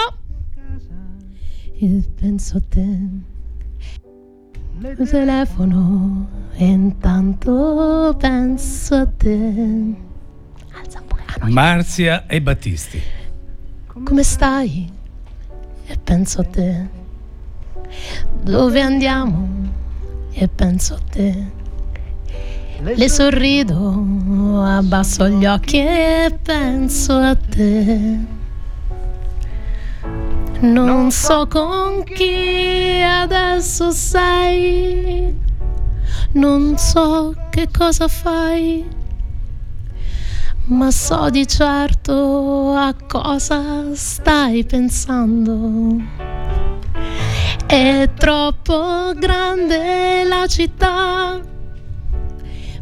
Io 1.79 2.01
penso 2.19 2.57
a 2.57 2.61
te. 2.69 3.33
Il 4.77 5.09
telefono 5.09 6.27
e 6.53 6.65
intanto 6.65 8.15
penso 8.17 8.95
a 8.95 9.05
te. 9.07 9.93
Alza 10.73 10.99
un 10.99 11.07
po'. 11.07 11.15
No, 11.39 11.49
Marzia 11.49 12.27
e 12.27 12.41
Battisti. 12.41 13.01
come 14.03 14.23
stai? 14.23 14.94
E 15.87 15.97
penso 16.03 16.41
a 16.41 16.43
te. 16.43 16.87
Dove 18.41 18.81
andiamo? 18.81 19.47
E 20.31 20.47
penso 20.47 20.95
a 20.95 20.99
te. 21.09 21.51
Le 22.81 23.09
sorrido, 23.09 24.61
abbasso 24.61 25.27
gli 25.29 25.45
occhi 25.45 25.79
e 25.79 26.37
penso 26.41 27.13
a 27.13 27.35
te. 27.35 28.33
Non 30.59 31.11
so 31.11 31.47
con 31.47 32.03
chi 32.03 33.01
adesso 33.01 33.91
sei, 33.91 35.37
non 36.31 36.77
so 36.77 37.35
che 37.49 37.67
cosa 37.71 38.07
fai, 38.07 38.85
ma 40.67 40.89
so 40.89 41.29
di 41.29 41.45
certo 41.45 42.73
a 42.73 42.95
cosa 43.07 43.93
stai 43.93 44.63
pensando. 44.63 45.95
È 47.67 48.09
troppo 48.15 49.13
grande 49.15 50.23
la 50.23 50.47
città 50.47 51.39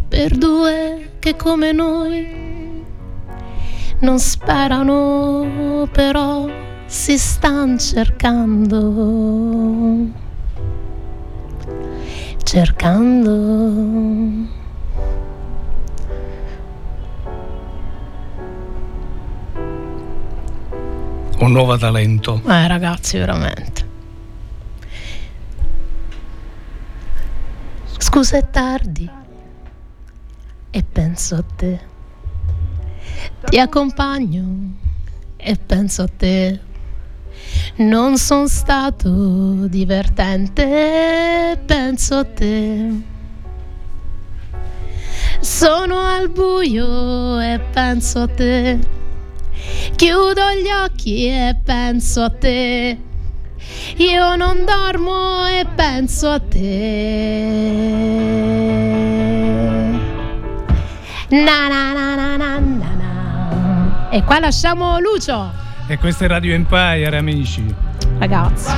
per 0.08 0.38
due 0.38 1.16
che 1.20 1.36
come 1.36 1.72
noi 1.72 2.84
non 4.00 4.20
sperano, 4.20 5.88
però 5.92 6.48
si 6.86 7.18
stanno 7.18 7.78
cercando. 7.78 8.82
Cercando. 12.44 13.42
Un 21.40 21.52
nuovo 21.52 21.78
talento. 21.78 22.42
Eh 22.48 22.68
ragazzi, 22.68 23.18
veramente. 23.18 23.92
Scusa 27.98 28.38
è 28.38 28.50
tardi 28.50 29.10
e 30.70 30.84
penso 30.84 31.36
a 31.36 31.44
te. 31.56 31.80
Ti 33.46 33.60
accompagno 33.60 34.74
e 35.38 35.56
penso 35.56 36.04
a 36.04 36.08
te. 36.08 36.60
Non 37.76 38.18
sono 38.18 38.48
stato 38.48 39.68
divertente, 39.68 41.60
penso 41.66 42.16
a 42.16 42.26
te. 42.26 43.02
Sono 45.40 46.00
al 46.00 46.30
buio 46.30 47.40
e 47.40 47.60
penso 47.72 48.22
a 48.22 48.28
te. 48.28 49.03
Chiudo 49.96 50.42
gli 50.62 50.70
occhi 50.70 51.28
e 51.28 51.56
penso 51.64 52.24
a 52.24 52.30
te. 52.30 52.98
Io 53.98 54.36
non 54.36 54.66
dormo 54.66 55.46
e 55.48 55.66
penso 55.76 56.30
a 56.30 56.40
te. 56.40 57.40
Na 61.30 61.68
na 61.68 61.94
na 61.94 62.16
na 62.16 62.38
na 62.38 62.58
na. 62.60 64.10
E 64.12 64.24
qua 64.24 64.40
lasciamo 64.40 65.00
Lucio, 65.00 65.52
E 65.88 65.98
questo 65.98 66.26
è 66.26 66.28
Radio 66.28 66.54
Empire, 66.54 67.16
amici. 67.18 67.64
ragazzi. 68.20 68.72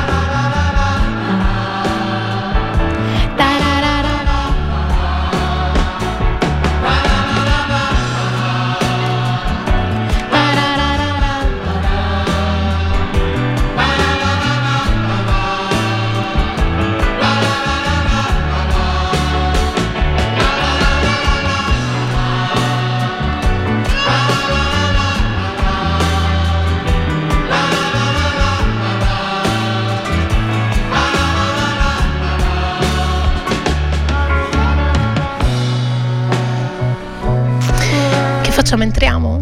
Facciamo? 38.75 38.83
Entriamo? 38.83 39.41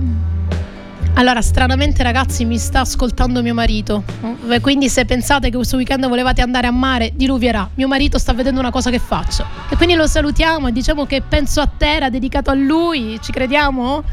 Allora, 1.15 1.41
stranamente 1.41 2.01
ragazzi 2.01 2.43
mi 2.43 2.57
sta 2.57 2.79
ascoltando 2.81 3.43
mio 3.43 3.53
marito, 3.53 4.03
quindi 4.61 4.89
se 4.89 5.05
pensate 5.05 5.49
che 5.49 5.55
questo 5.55 5.77
weekend 5.77 6.07
volevate 6.07 6.41
andare 6.41 6.65
a 6.65 6.71
mare, 6.71 7.11
diluvierà. 7.13 7.69
Mio 7.75 7.87
marito 7.87 8.17
sta 8.17 8.33
vedendo 8.33 8.59
una 8.59 8.71
cosa 8.71 8.89
che 8.89 8.97
faccio. 8.97 9.45
E 9.69 9.75
quindi 9.75 9.93
lo 9.93 10.07
salutiamo 10.07 10.69
e 10.69 10.71
diciamo 10.71 11.05
che 11.05 11.21
penso 11.21 11.61
a 11.61 11.67
te, 11.67 11.93
era 11.95 12.09
dedicato 12.09 12.49
a 12.49 12.55
lui, 12.55 13.19
ci 13.21 13.31
crediamo? 13.31 14.03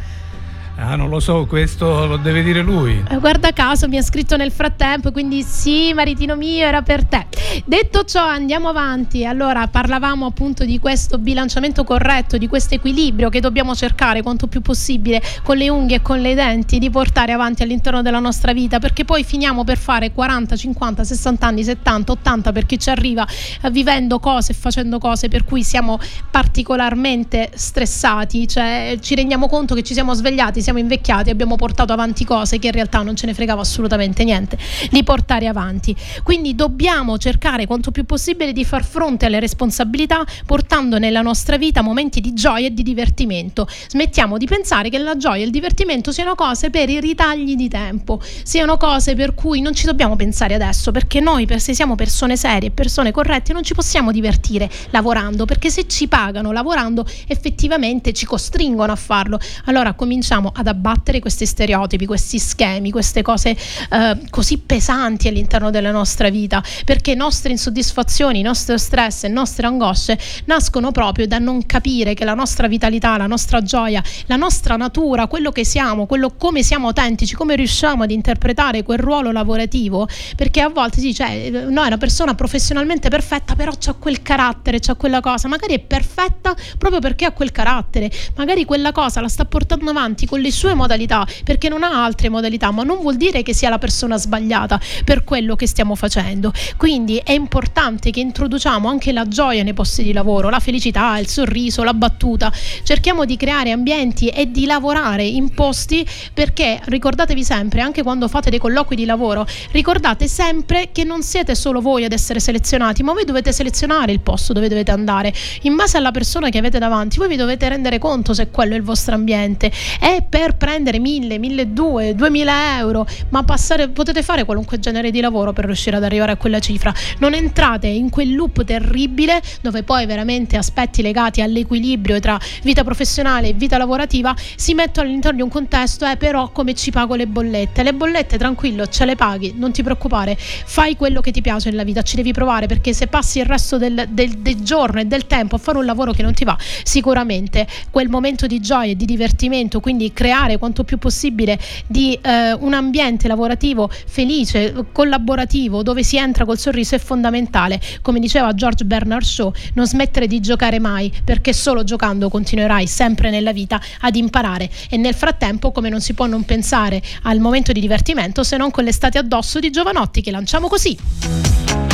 Ah, 0.82 0.96
non 0.96 1.10
lo 1.10 1.20
so, 1.20 1.44
questo 1.44 2.06
lo 2.06 2.16
deve 2.16 2.42
dire 2.42 2.62
lui. 2.62 3.04
Eh, 3.06 3.18
Guarda 3.18 3.52
caso 3.52 3.86
mi 3.86 3.98
ha 3.98 4.02
scritto 4.02 4.38
nel 4.38 4.50
frattempo, 4.50 5.12
quindi 5.12 5.42
sì, 5.42 5.92
maritino 5.92 6.36
mio, 6.36 6.64
era 6.64 6.80
per 6.80 7.04
te. 7.04 7.26
Detto 7.66 8.04
ciò, 8.04 8.24
andiamo 8.26 8.68
avanti. 8.68 9.26
Allora, 9.26 9.66
parlavamo 9.66 10.24
appunto 10.24 10.64
di 10.64 10.78
questo 10.78 11.18
bilanciamento 11.18 11.84
corretto, 11.84 12.38
di 12.38 12.48
questo 12.48 12.76
equilibrio 12.76 13.28
che 13.28 13.40
dobbiamo 13.40 13.74
cercare 13.74 14.22
quanto 14.22 14.46
più 14.46 14.62
possibile 14.62 15.20
con 15.42 15.58
le 15.58 15.68
unghie 15.68 15.96
e 15.96 16.02
con 16.02 16.20
le 16.20 16.34
denti 16.34 16.78
di 16.78 16.88
portare 16.88 17.32
avanti 17.32 17.62
all'interno 17.62 18.00
della 18.00 18.18
nostra 18.18 18.54
vita, 18.54 18.78
perché 18.78 19.04
poi 19.04 19.22
finiamo 19.22 19.64
per 19.64 19.76
fare 19.76 20.12
40, 20.12 20.56
50, 20.56 21.04
60 21.04 21.46
anni, 21.46 21.62
70, 21.62 22.12
80 22.12 22.52
per 22.52 22.64
chi 22.64 22.78
ci 22.78 22.88
arriva 22.88 23.26
eh, 23.60 23.70
vivendo 23.70 24.18
cose 24.18 24.52
e 24.52 24.54
facendo 24.54 24.98
cose 24.98 25.28
per 25.28 25.44
cui 25.44 25.62
siamo 25.62 25.98
particolarmente 26.30 27.50
stressati, 27.52 28.48
cioè 28.48 28.96
ci 28.98 29.14
rendiamo 29.14 29.46
conto 29.46 29.74
che 29.74 29.82
ci 29.82 29.92
siamo 29.92 30.14
svegliati, 30.14 30.62
siamo 30.62 30.69
invecchiati, 30.78 31.30
abbiamo 31.30 31.56
portato 31.56 31.92
avanti 31.92 32.24
cose 32.24 32.58
che 32.58 32.68
in 32.68 32.72
realtà 32.72 33.02
non 33.02 33.16
ce 33.16 33.26
ne 33.26 33.34
fregava 33.34 33.60
assolutamente 33.60 34.24
niente 34.24 34.58
di 34.90 35.02
portare 35.02 35.46
avanti. 35.46 35.94
Quindi 36.22 36.54
dobbiamo 36.54 37.18
cercare 37.18 37.66
quanto 37.66 37.90
più 37.90 38.04
possibile 38.04 38.52
di 38.52 38.64
far 38.64 38.84
fronte 38.84 39.26
alle 39.26 39.40
responsabilità 39.40 40.24
portando 40.46 40.98
nella 40.98 41.22
nostra 41.22 41.56
vita 41.56 41.82
momenti 41.82 42.20
di 42.20 42.32
gioia 42.34 42.66
e 42.66 42.74
di 42.74 42.82
divertimento. 42.82 43.66
Smettiamo 43.88 44.38
di 44.38 44.46
pensare 44.46 44.88
che 44.88 44.98
la 44.98 45.16
gioia 45.16 45.42
e 45.42 45.44
il 45.44 45.50
divertimento 45.50 46.12
siano 46.12 46.34
cose 46.34 46.70
per 46.70 46.88
i 46.88 47.00
ritagli 47.00 47.56
di 47.56 47.68
tempo, 47.68 48.20
siano 48.42 48.76
cose 48.76 49.14
per 49.14 49.34
cui 49.34 49.60
non 49.60 49.74
ci 49.74 49.86
dobbiamo 49.86 50.16
pensare 50.16 50.54
adesso, 50.54 50.90
perché 50.90 51.20
noi 51.20 51.48
se 51.56 51.74
siamo 51.74 51.94
persone 51.94 52.36
serie 52.36 52.70
persone 52.70 53.10
corrette 53.10 53.52
non 53.52 53.62
ci 53.62 53.74
possiamo 53.74 54.10
divertire 54.10 54.70
lavorando, 54.90 55.44
perché 55.44 55.70
se 55.70 55.86
ci 55.86 56.08
pagano 56.08 56.52
lavorando 56.52 57.04
effettivamente 57.26 58.12
ci 58.12 58.24
costringono 58.24 58.92
a 58.92 58.96
farlo. 58.96 59.38
Allora 59.66 59.92
cominciamo 59.94 60.50
ad 60.60 60.66
abbattere 60.66 61.18
questi 61.18 61.46
stereotipi, 61.46 62.06
questi 62.06 62.38
schemi, 62.38 62.90
queste 62.90 63.22
cose 63.22 63.50
eh, 63.90 64.18
così 64.30 64.58
pesanti 64.58 65.28
all'interno 65.28 65.70
della 65.70 65.90
nostra 65.90 66.28
vita, 66.30 66.62
perché 66.84 67.14
nostre 67.14 67.50
insoddisfazioni, 67.50 68.40
i 68.40 68.42
nostri 68.42 68.78
stress 68.78 69.24
e 69.24 69.28
nostre 69.28 69.66
angosce 69.66 70.18
nascono 70.44 70.92
proprio 70.92 71.26
da 71.26 71.38
non 71.38 71.66
capire 71.66 72.14
che 72.14 72.24
la 72.24 72.34
nostra 72.34 72.68
vitalità, 72.68 73.16
la 73.16 73.26
nostra 73.26 73.62
gioia, 73.62 74.02
la 74.26 74.36
nostra 74.36 74.76
natura, 74.76 75.26
quello 75.26 75.50
che 75.50 75.64
siamo, 75.64 76.06
quello 76.06 76.34
come 76.36 76.62
siamo 76.62 76.88
autentici, 76.88 77.34
come 77.34 77.56
riusciamo 77.56 78.02
ad 78.02 78.10
interpretare 78.10 78.82
quel 78.82 78.98
ruolo 78.98 79.32
lavorativo, 79.32 80.08
perché 80.36 80.60
a 80.60 80.68
volte 80.68 81.00
si 81.00 81.06
dice, 81.06 81.46
eh, 81.46 81.50
no, 81.50 81.82
è 81.82 81.86
una 81.86 81.98
persona 81.98 82.34
professionalmente 82.34 83.08
perfetta, 83.08 83.54
però 83.54 83.72
c'ha 83.78 83.94
quel 83.94 84.22
carattere, 84.22 84.78
c'ha 84.80 84.94
quella 84.94 85.20
cosa, 85.20 85.48
magari 85.48 85.74
è 85.74 85.80
perfetta 85.80 86.54
proprio 86.78 87.00
perché 87.00 87.24
ha 87.24 87.32
quel 87.32 87.50
carattere, 87.50 88.10
magari 88.36 88.64
quella 88.64 88.92
cosa 88.92 89.20
la 89.20 89.28
sta 89.28 89.44
portando 89.44 89.90
avanti 89.90 90.26
con 90.26 90.39
le 90.40 90.50
sue 90.50 90.74
modalità, 90.74 91.26
perché 91.44 91.68
non 91.68 91.82
ha 91.82 92.04
altre 92.04 92.28
modalità, 92.28 92.70
ma 92.70 92.82
non 92.82 92.98
vuol 93.00 93.16
dire 93.16 93.42
che 93.42 93.54
sia 93.54 93.68
la 93.68 93.78
persona 93.78 94.18
sbagliata 94.18 94.80
per 95.04 95.24
quello 95.24 95.56
che 95.56 95.66
stiamo 95.66 95.94
facendo. 95.94 96.52
Quindi 96.76 97.20
è 97.22 97.32
importante 97.32 98.10
che 98.10 98.20
introduciamo 98.20 98.88
anche 98.88 99.12
la 99.12 99.26
gioia 99.28 99.62
nei 99.62 99.74
posti 99.74 100.02
di 100.02 100.12
lavoro, 100.12 100.48
la 100.48 100.60
felicità, 100.60 101.18
il 101.18 101.28
sorriso, 101.28 101.82
la 101.82 101.94
battuta. 101.94 102.52
Cerchiamo 102.82 103.24
di 103.24 103.36
creare 103.36 103.70
ambienti 103.70 104.28
e 104.28 104.50
di 104.50 104.66
lavorare 104.66 105.24
in 105.24 105.50
posti 105.54 106.06
perché 106.32 106.80
ricordatevi 106.84 107.44
sempre, 107.44 107.80
anche 107.80 108.02
quando 108.02 108.28
fate 108.28 108.50
dei 108.50 108.58
colloqui 108.58 108.96
di 108.96 109.04
lavoro, 109.04 109.46
ricordate 109.72 110.28
sempre 110.28 110.90
che 110.92 111.04
non 111.04 111.22
siete 111.22 111.54
solo 111.54 111.80
voi 111.80 112.04
ad 112.04 112.12
essere 112.12 112.40
selezionati, 112.40 113.02
ma 113.02 113.12
voi 113.12 113.24
dovete 113.24 113.52
selezionare 113.52 114.12
il 114.12 114.20
posto 114.20 114.52
dove 114.52 114.68
dovete 114.68 114.90
andare. 114.90 115.32
In 115.62 115.76
base 115.76 115.96
alla 115.96 116.10
persona 116.10 116.48
che 116.48 116.58
avete 116.58 116.78
davanti, 116.78 117.18
voi 117.18 117.28
vi 117.28 117.36
dovete 117.36 117.68
rendere 117.68 117.98
conto 117.98 118.34
se 118.34 118.50
quello 118.50 118.74
è 118.74 118.76
il 118.76 118.82
vostro 118.82 119.14
ambiente. 119.14 119.70
E 120.00 120.24
per 120.30 120.56
prendere 120.56 120.98
1000, 121.00 121.38
1200, 121.38 122.14
2000 122.14 122.78
euro, 122.78 123.06
ma 123.30 123.42
passare, 123.42 123.88
potete 123.88 124.22
fare 124.22 124.44
qualunque 124.44 124.78
genere 124.78 125.10
di 125.10 125.20
lavoro 125.20 125.52
per 125.52 125.66
riuscire 125.66 125.96
ad 125.96 126.04
arrivare 126.04 126.32
a 126.32 126.36
quella 126.36 126.60
cifra. 126.60 126.94
Non 127.18 127.34
entrate 127.34 127.88
in 127.88 128.08
quel 128.10 128.34
loop 128.34 128.64
terribile 128.64 129.42
dove 129.60 129.82
poi 129.82 130.06
veramente 130.06 130.56
aspetti 130.56 131.02
legati 131.02 131.42
all'equilibrio 131.42 132.20
tra 132.20 132.38
vita 132.62 132.84
professionale 132.84 133.48
e 133.48 133.52
vita 133.52 133.76
lavorativa 133.76 134.34
si 134.56 134.72
mettono 134.74 135.08
all'interno 135.08 135.38
di 135.38 135.42
un 135.42 135.48
contesto, 135.50 136.06
eh, 136.06 136.16
però 136.16 136.50
come 136.50 136.74
ci 136.74 136.90
pago 136.92 137.16
le 137.16 137.26
bollette? 137.26 137.82
Le 137.82 137.92
bollette 137.92 138.38
tranquillo, 138.38 138.86
ce 138.86 139.04
le 139.04 139.16
paghi, 139.16 139.54
non 139.56 139.72
ti 139.72 139.82
preoccupare, 139.82 140.36
fai 140.38 140.96
quello 140.96 141.20
che 141.20 141.32
ti 141.32 141.40
piace 141.40 141.70
nella 141.70 141.84
vita, 141.84 142.02
ci 142.02 142.14
devi 142.14 142.32
provare 142.32 142.66
perché 142.66 142.92
se 142.92 143.08
passi 143.08 143.38
il 143.40 143.46
resto 143.46 143.78
del, 143.78 144.06
del- 144.10 144.38
del 144.38 144.62
giorno 144.62 145.00
e 145.00 145.06
del 145.06 145.26
tempo 145.26 145.56
a 145.56 145.58
fare 145.58 145.78
un 145.78 145.84
lavoro 145.84 146.12
che 146.12 146.22
non 146.22 146.34
ti 146.34 146.44
va, 146.44 146.56
sicuramente 146.84 147.66
quel 147.90 148.08
momento 148.08 148.46
di 148.46 148.60
gioia 148.60 148.92
e 148.92 148.96
di 148.96 149.04
divertimento, 149.04 149.80
quindi 149.80 150.12
creare 150.20 150.58
quanto 150.58 150.84
più 150.84 150.98
possibile 150.98 151.58
di 151.86 152.12
eh, 152.20 152.52
un 152.52 152.74
ambiente 152.74 153.26
lavorativo 153.26 153.88
felice, 153.88 154.84
collaborativo, 154.92 155.82
dove 155.82 156.02
si 156.02 156.18
entra 156.18 156.44
col 156.44 156.58
sorriso 156.58 156.94
è 156.94 156.98
fondamentale. 156.98 157.80
Come 158.02 158.20
diceva 158.20 158.52
George 158.52 158.84
Bernard 158.84 159.24
Shaw, 159.24 159.50
non 159.72 159.86
smettere 159.86 160.26
di 160.26 160.40
giocare 160.40 160.78
mai, 160.78 161.10
perché 161.24 161.54
solo 161.54 161.84
giocando 161.84 162.28
continuerai 162.28 162.86
sempre 162.86 163.30
nella 163.30 163.52
vita 163.52 163.80
ad 164.00 164.14
imparare 164.14 164.68
e 164.90 164.98
nel 164.98 165.14
frattempo 165.14 165.72
come 165.72 165.88
non 165.88 166.02
si 166.02 166.12
può 166.12 166.26
non 166.26 166.44
pensare 166.44 167.00
al 167.22 167.38
momento 167.38 167.72
di 167.72 167.80
divertimento 167.80 168.42
se 168.42 168.58
non 168.58 168.70
con 168.70 168.84
l'estate 168.84 169.16
addosso 169.16 169.58
di 169.58 169.70
Giovanotti 169.70 170.20
che 170.20 170.30
lanciamo 170.30 170.68
così. 170.68 171.89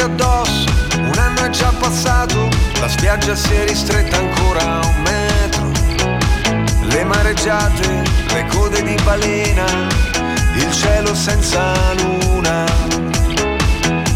L'estate 0.00 0.22
addosso, 0.22 0.64
un 0.96 1.18
anno 1.18 1.44
è 1.44 1.50
già 1.50 1.70
passato, 1.78 2.48
la 2.80 2.88
spiaggia 2.88 3.34
si 3.36 3.52
è 3.52 3.66
ristretta 3.66 4.16
ancora 4.16 4.80
a 4.80 4.86
un 4.86 5.02
metro. 5.02 5.70
Le 6.88 7.04
mareggiate, 7.04 8.02
le 8.32 8.46
code 8.46 8.82
di 8.82 8.96
balena, 9.04 9.66
il 10.54 10.72
cielo 10.72 11.14
senza 11.14 11.74
luna. 11.98 12.64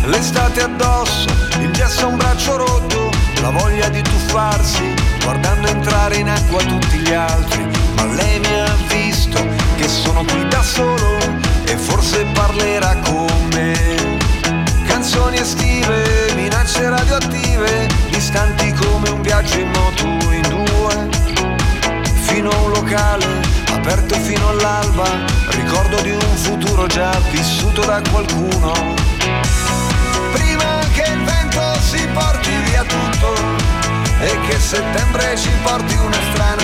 L'estate 0.07 0.63
addosso, 0.63 1.29
il 1.59 1.71
gesso 1.73 2.07
a 2.07 2.09
un 2.09 2.17
braccio 2.17 2.57
rotto, 2.57 3.11
la 3.43 3.51
voglia 3.51 3.91
di 3.91 4.01
tuffarsi, 4.01 4.95
guardando 5.23 5.69
entrare 5.69 6.17
in 6.17 6.31
acqua 6.31 6.63
tutti 6.63 6.97
gli 6.97 7.13
altri. 7.13 7.63
Ma 7.97 8.07
lei 8.07 8.41
mi 8.41 8.59
ha 8.59 8.75
visto 8.89 9.47
che 9.77 9.87
sono 9.87 10.25
qui 10.25 10.49
da 10.49 10.63
solo 10.63 11.19
e 11.67 11.77
forse 11.77 12.25
parlerà 12.33 12.97
con 13.03 13.49
me. 13.53 14.04
Canzoni 15.05 15.37
estive, 15.37 16.33
minacce 16.35 16.89
radioattive, 16.89 17.89
distanti 18.09 18.73
come 18.73 19.11
un 19.11 19.21
viaggio 19.21 19.59
in 19.59 19.69
moto 19.69 20.07
in 20.33 20.41
due. 20.49 21.09
Fino 22.23 22.49
a 22.49 22.57
un 22.63 22.71
locale, 22.71 23.27
aperto 23.69 24.15
fino 24.15 24.49
all'alba, 24.49 25.05
ricordo 25.49 26.01
di 26.01 26.11
un 26.11 26.37
futuro 26.37 26.87
già 26.87 27.11
vissuto 27.31 27.85
da 27.85 28.01
qualcuno. 28.11 28.73
Prima 30.33 30.79
che 30.95 31.05
il 31.13 31.23
vento 31.23 31.81
si 31.81 32.09
porti 32.15 32.51
via 32.65 32.85
tutto 32.85 33.35
e 34.21 34.39
che 34.49 34.59
settembre 34.59 35.37
ci 35.37 35.51
porti 35.63 35.97
una 35.97 36.19
strana 36.33 36.64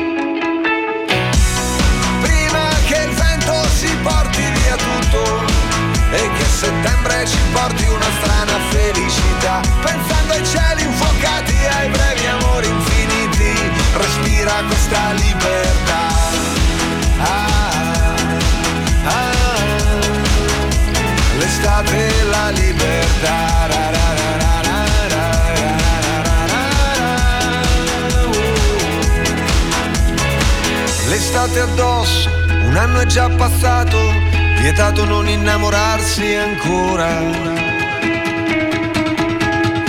porti 4.01 4.41
via 4.41 4.75
tutto 4.75 5.45
e 6.11 6.29
che 6.37 6.45
settembre 6.45 7.25
ci 7.25 7.37
porti 7.53 7.83
una 7.87 8.09
strana 8.19 8.59
felicità, 8.69 9.61
pensando 9.81 10.33
ai 10.33 10.45
cieli 10.45 10.83
infuocati, 10.83 11.53
e 11.53 11.67
ai 11.67 11.89
brevi 11.89 12.25
amori 12.27 12.67
infiniti, 12.67 13.53
respira 13.93 14.63
questa 14.67 15.11
libertà. 15.13 16.07
Ah, 17.19 18.15
ah, 19.03 19.09
ah, 19.09 19.31
l'estate 21.37 22.19
e 22.19 22.23
la 22.23 22.49
libertà. 22.49 23.51
L'estate 31.07 31.59
addosso 31.59 32.40
un 32.71 32.77
anno 32.77 33.01
è 33.01 33.05
già 33.05 33.27
passato, 33.27 33.97
vietato 34.61 35.03
non 35.03 35.27
innamorarsi 35.27 36.35
ancora. 36.35 37.09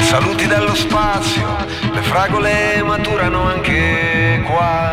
Saluti 0.00 0.48
dallo 0.48 0.74
spazio, 0.74 1.46
le 1.92 2.02
fragole 2.02 2.82
maturano 2.82 3.46
anche 3.46 4.42
qua. 4.44 4.91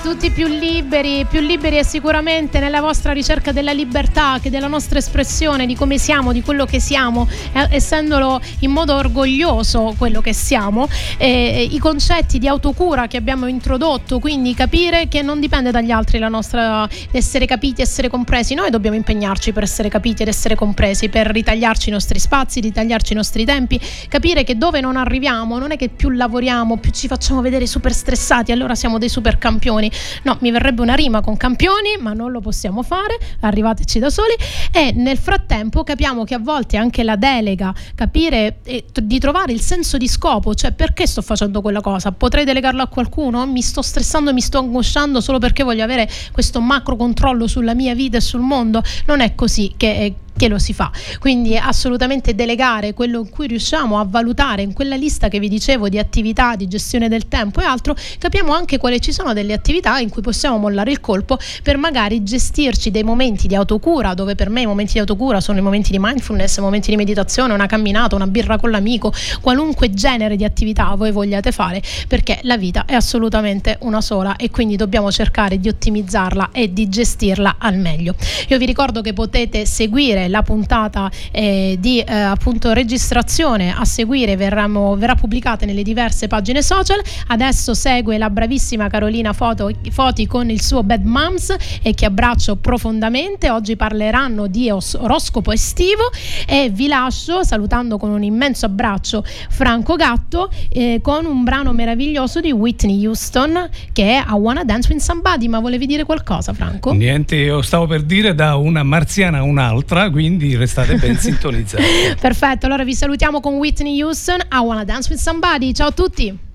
Tutti 0.00 0.30
più 0.30 0.46
liberi, 0.46 0.77
più 0.88 1.40
liberi 1.40 1.76
e 1.76 1.84
sicuramente 1.84 2.60
nella 2.60 2.80
vostra 2.80 3.12
ricerca 3.12 3.52
della 3.52 3.72
libertà, 3.72 4.38
che 4.40 4.48
della 4.48 4.68
nostra 4.68 4.98
espressione, 4.98 5.66
di 5.66 5.74
come 5.74 5.98
siamo, 5.98 6.32
di 6.32 6.40
quello 6.40 6.64
che 6.64 6.80
siamo, 6.80 7.28
eh, 7.52 7.66
essendolo 7.70 8.40
in 8.60 8.70
modo 8.70 8.94
orgoglioso 8.94 9.94
quello 9.98 10.22
che 10.22 10.32
siamo, 10.32 10.88
eh, 11.18 11.68
i 11.70 11.78
concetti 11.78 12.38
di 12.38 12.48
autocura 12.48 13.06
che 13.06 13.18
abbiamo 13.18 13.46
introdotto, 13.46 14.18
quindi 14.18 14.54
capire 14.54 15.08
che 15.08 15.20
non 15.20 15.40
dipende 15.40 15.70
dagli 15.70 15.90
altri 15.90 16.18
la 16.18 16.28
nostra 16.28 16.88
essere 17.10 17.44
capiti, 17.44 17.82
essere 17.82 18.08
compresi, 18.08 18.54
noi 18.54 18.70
dobbiamo 18.70 18.96
impegnarci 18.96 19.52
per 19.52 19.64
essere 19.64 19.90
capiti 19.90 20.22
ed 20.22 20.28
essere 20.28 20.54
compresi, 20.54 21.10
per 21.10 21.26
ritagliarci 21.26 21.90
i 21.90 21.92
nostri 21.92 22.18
spazi, 22.18 22.60
ritagliarci 22.60 23.12
i 23.12 23.16
nostri 23.16 23.44
tempi, 23.44 23.78
capire 24.08 24.42
che 24.42 24.56
dove 24.56 24.80
non 24.80 24.96
arriviamo 24.96 25.58
non 25.58 25.70
è 25.70 25.76
che 25.76 25.90
più 25.90 26.08
lavoriamo, 26.08 26.78
più 26.78 26.92
ci 26.92 27.08
facciamo 27.08 27.42
vedere 27.42 27.66
super 27.66 27.92
stressati, 27.92 28.52
allora 28.52 28.74
siamo 28.74 28.96
dei 28.96 29.10
super 29.10 29.36
campioni. 29.36 29.90
No, 30.22 30.38
mi 30.40 30.50
verrebbe 30.50 30.76
una 30.82 30.94
rima 30.94 31.20
con 31.20 31.36
campioni, 31.36 31.96
ma 32.00 32.12
non 32.12 32.30
lo 32.30 32.40
possiamo 32.40 32.82
fare, 32.82 33.18
arrivateci 33.40 33.98
da 33.98 34.10
soli 34.10 34.34
e 34.72 34.92
nel 34.92 35.18
frattempo 35.18 35.84
capiamo 35.84 36.24
che 36.24 36.34
a 36.34 36.38
volte 36.38 36.76
anche 36.76 37.02
la 37.02 37.16
delega, 37.16 37.74
capire 37.94 38.58
e 38.64 38.84
t- 38.90 39.00
di 39.00 39.18
trovare 39.18 39.52
il 39.52 39.60
senso 39.60 39.96
di 39.96 40.08
scopo, 40.08 40.54
cioè 40.54 40.72
perché 40.72 41.06
sto 41.06 41.22
facendo 41.22 41.60
quella 41.60 41.80
cosa? 41.80 42.12
Potrei 42.12 42.44
delegarlo 42.44 42.82
a 42.82 42.86
qualcuno? 42.86 43.46
Mi 43.46 43.62
sto 43.62 43.82
stressando, 43.82 44.32
mi 44.32 44.40
sto 44.40 44.58
angosciando 44.58 45.20
solo 45.20 45.38
perché 45.38 45.62
voglio 45.62 45.84
avere 45.84 46.08
questo 46.32 46.60
macro 46.60 46.96
controllo 46.96 47.46
sulla 47.46 47.74
mia 47.74 47.94
vita 47.94 48.16
e 48.16 48.20
sul 48.20 48.40
mondo? 48.40 48.82
Non 49.06 49.20
è 49.20 49.34
così 49.34 49.74
che 49.76 50.14
che 50.38 50.48
lo 50.48 50.58
si 50.58 50.72
fa. 50.72 50.90
Quindi 51.18 51.58
assolutamente 51.58 52.34
delegare 52.34 52.94
quello 52.94 53.18
in 53.18 53.28
cui 53.28 53.48
riusciamo 53.48 53.98
a 53.98 54.06
valutare 54.08 54.62
in 54.62 54.72
quella 54.72 54.96
lista 54.96 55.28
che 55.28 55.38
vi 55.38 55.48
dicevo 55.48 55.90
di 55.90 55.98
attività, 55.98 56.56
di 56.56 56.68
gestione 56.68 57.08
del 57.08 57.28
tempo 57.28 57.60
e 57.60 57.64
altro, 57.64 57.94
capiamo 58.18 58.54
anche 58.54 58.78
quali 58.78 59.00
ci 59.00 59.12
sono 59.12 59.34
delle 59.34 59.52
attività 59.52 59.98
in 59.98 60.08
cui 60.08 60.22
possiamo 60.22 60.56
mollare 60.56 60.92
il 60.92 61.00
colpo 61.00 61.38
per 61.62 61.76
magari 61.76 62.22
gestirci 62.22 62.90
dei 62.90 63.02
momenti 63.02 63.48
di 63.48 63.56
autocura, 63.56 64.14
dove 64.14 64.34
per 64.34 64.48
me 64.48 64.62
i 64.62 64.66
momenti 64.66 64.94
di 64.94 65.00
autocura 65.00 65.40
sono 65.40 65.58
i 65.58 65.62
momenti 65.62 65.90
di 65.90 65.98
mindfulness, 65.98 66.56
i 66.56 66.60
momenti 66.60 66.90
di 66.90 66.96
meditazione, 66.96 67.52
una 67.52 67.66
camminata, 67.66 68.14
una 68.14 68.28
birra 68.28 68.56
con 68.58 68.70
l'amico, 68.70 69.12
qualunque 69.40 69.90
genere 69.90 70.36
di 70.36 70.44
attività 70.44 70.94
voi 70.94 71.10
vogliate 71.10 71.50
fare, 71.50 71.82
perché 72.06 72.38
la 72.42 72.56
vita 72.56 72.84
è 72.86 72.94
assolutamente 72.94 73.76
una 73.80 74.00
sola 74.00 74.36
e 74.36 74.50
quindi 74.50 74.76
dobbiamo 74.76 75.10
cercare 75.10 75.58
di 75.58 75.68
ottimizzarla 75.68 76.50
e 76.52 76.72
di 76.72 76.88
gestirla 76.88 77.56
al 77.58 77.76
meglio. 77.76 78.14
Io 78.48 78.58
vi 78.58 78.66
ricordo 78.66 79.00
che 79.00 79.12
potete 79.12 79.66
seguire 79.66 80.27
la 80.28 80.42
puntata 80.42 81.10
eh, 81.30 81.76
di 81.78 82.00
eh, 82.00 82.12
appunto 82.12 82.72
registrazione 82.72 83.74
a 83.74 83.84
seguire 83.84 84.36
verremo, 84.36 84.96
verrà 84.96 85.14
pubblicata 85.14 85.66
nelle 85.66 85.82
diverse 85.82 86.26
pagine 86.26 86.62
social. 86.62 87.00
Adesso 87.28 87.74
segue 87.74 88.18
la 88.18 88.30
bravissima 88.30 88.88
Carolina 88.88 89.32
Foto, 89.32 89.70
Foti 89.90 90.26
con 90.26 90.50
il 90.50 90.62
suo 90.62 90.82
Bad 90.82 91.04
Moms 91.04 91.54
e 91.82 91.94
che 91.94 92.04
abbraccio 92.04 92.56
profondamente. 92.56 93.50
Oggi 93.50 93.76
parleranno 93.76 94.46
di 94.46 94.70
os- 94.70 94.94
oroscopo 94.94 95.52
estivo 95.52 96.10
e 96.46 96.70
vi 96.72 96.86
lascio 96.86 97.42
salutando 97.42 97.98
con 97.98 98.10
un 98.10 98.22
immenso 98.22 98.66
abbraccio 98.66 99.24
Franco 99.48 99.96
Gatto 99.96 100.50
eh, 100.68 101.00
con 101.02 101.24
un 101.26 101.44
brano 101.44 101.72
meraviglioso 101.72 102.40
di 102.40 102.52
Whitney 102.52 103.06
Houston 103.06 103.68
che 103.92 104.18
è 104.18 104.24
I 104.28 104.32
Wanna 104.32 104.64
Dance 104.64 104.92
with 104.92 105.02
Somebody. 105.02 105.48
Ma 105.48 105.60
volevi 105.60 105.86
dire 105.86 106.04
qualcosa, 106.04 106.52
Franco? 106.52 106.92
Niente, 106.92 107.36
io 107.36 107.62
stavo 107.62 107.86
per 107.86 108.02
dire 108.02 108.34
da 108.34 108.56
una 108.56 108.82
marziana 108.82 109.38
a 109.38 109.42
un'altra, 109.42 110.08
quindi 110.18 110.56
restate 110.56 110.96
ben 110.96 111.14
sintonizzati. 111.16 112.16
Perfetto, 112.20 112.66
allora 112.66 112.82
vi 112.82 112.92
salutiamo 112.92 113.38
con 113.38 113.54
Whitney 113.54 114.02
Houston. 114.02 114.40
I 114.50 114.56
Wanna 114.58 114.82
Dance 114.82 115.08
with 115.10 115.20
Somebody. 115.20 115.72
Ciao 115.72 115.88
a 115.88 115.92
tutti. 115.92 116.47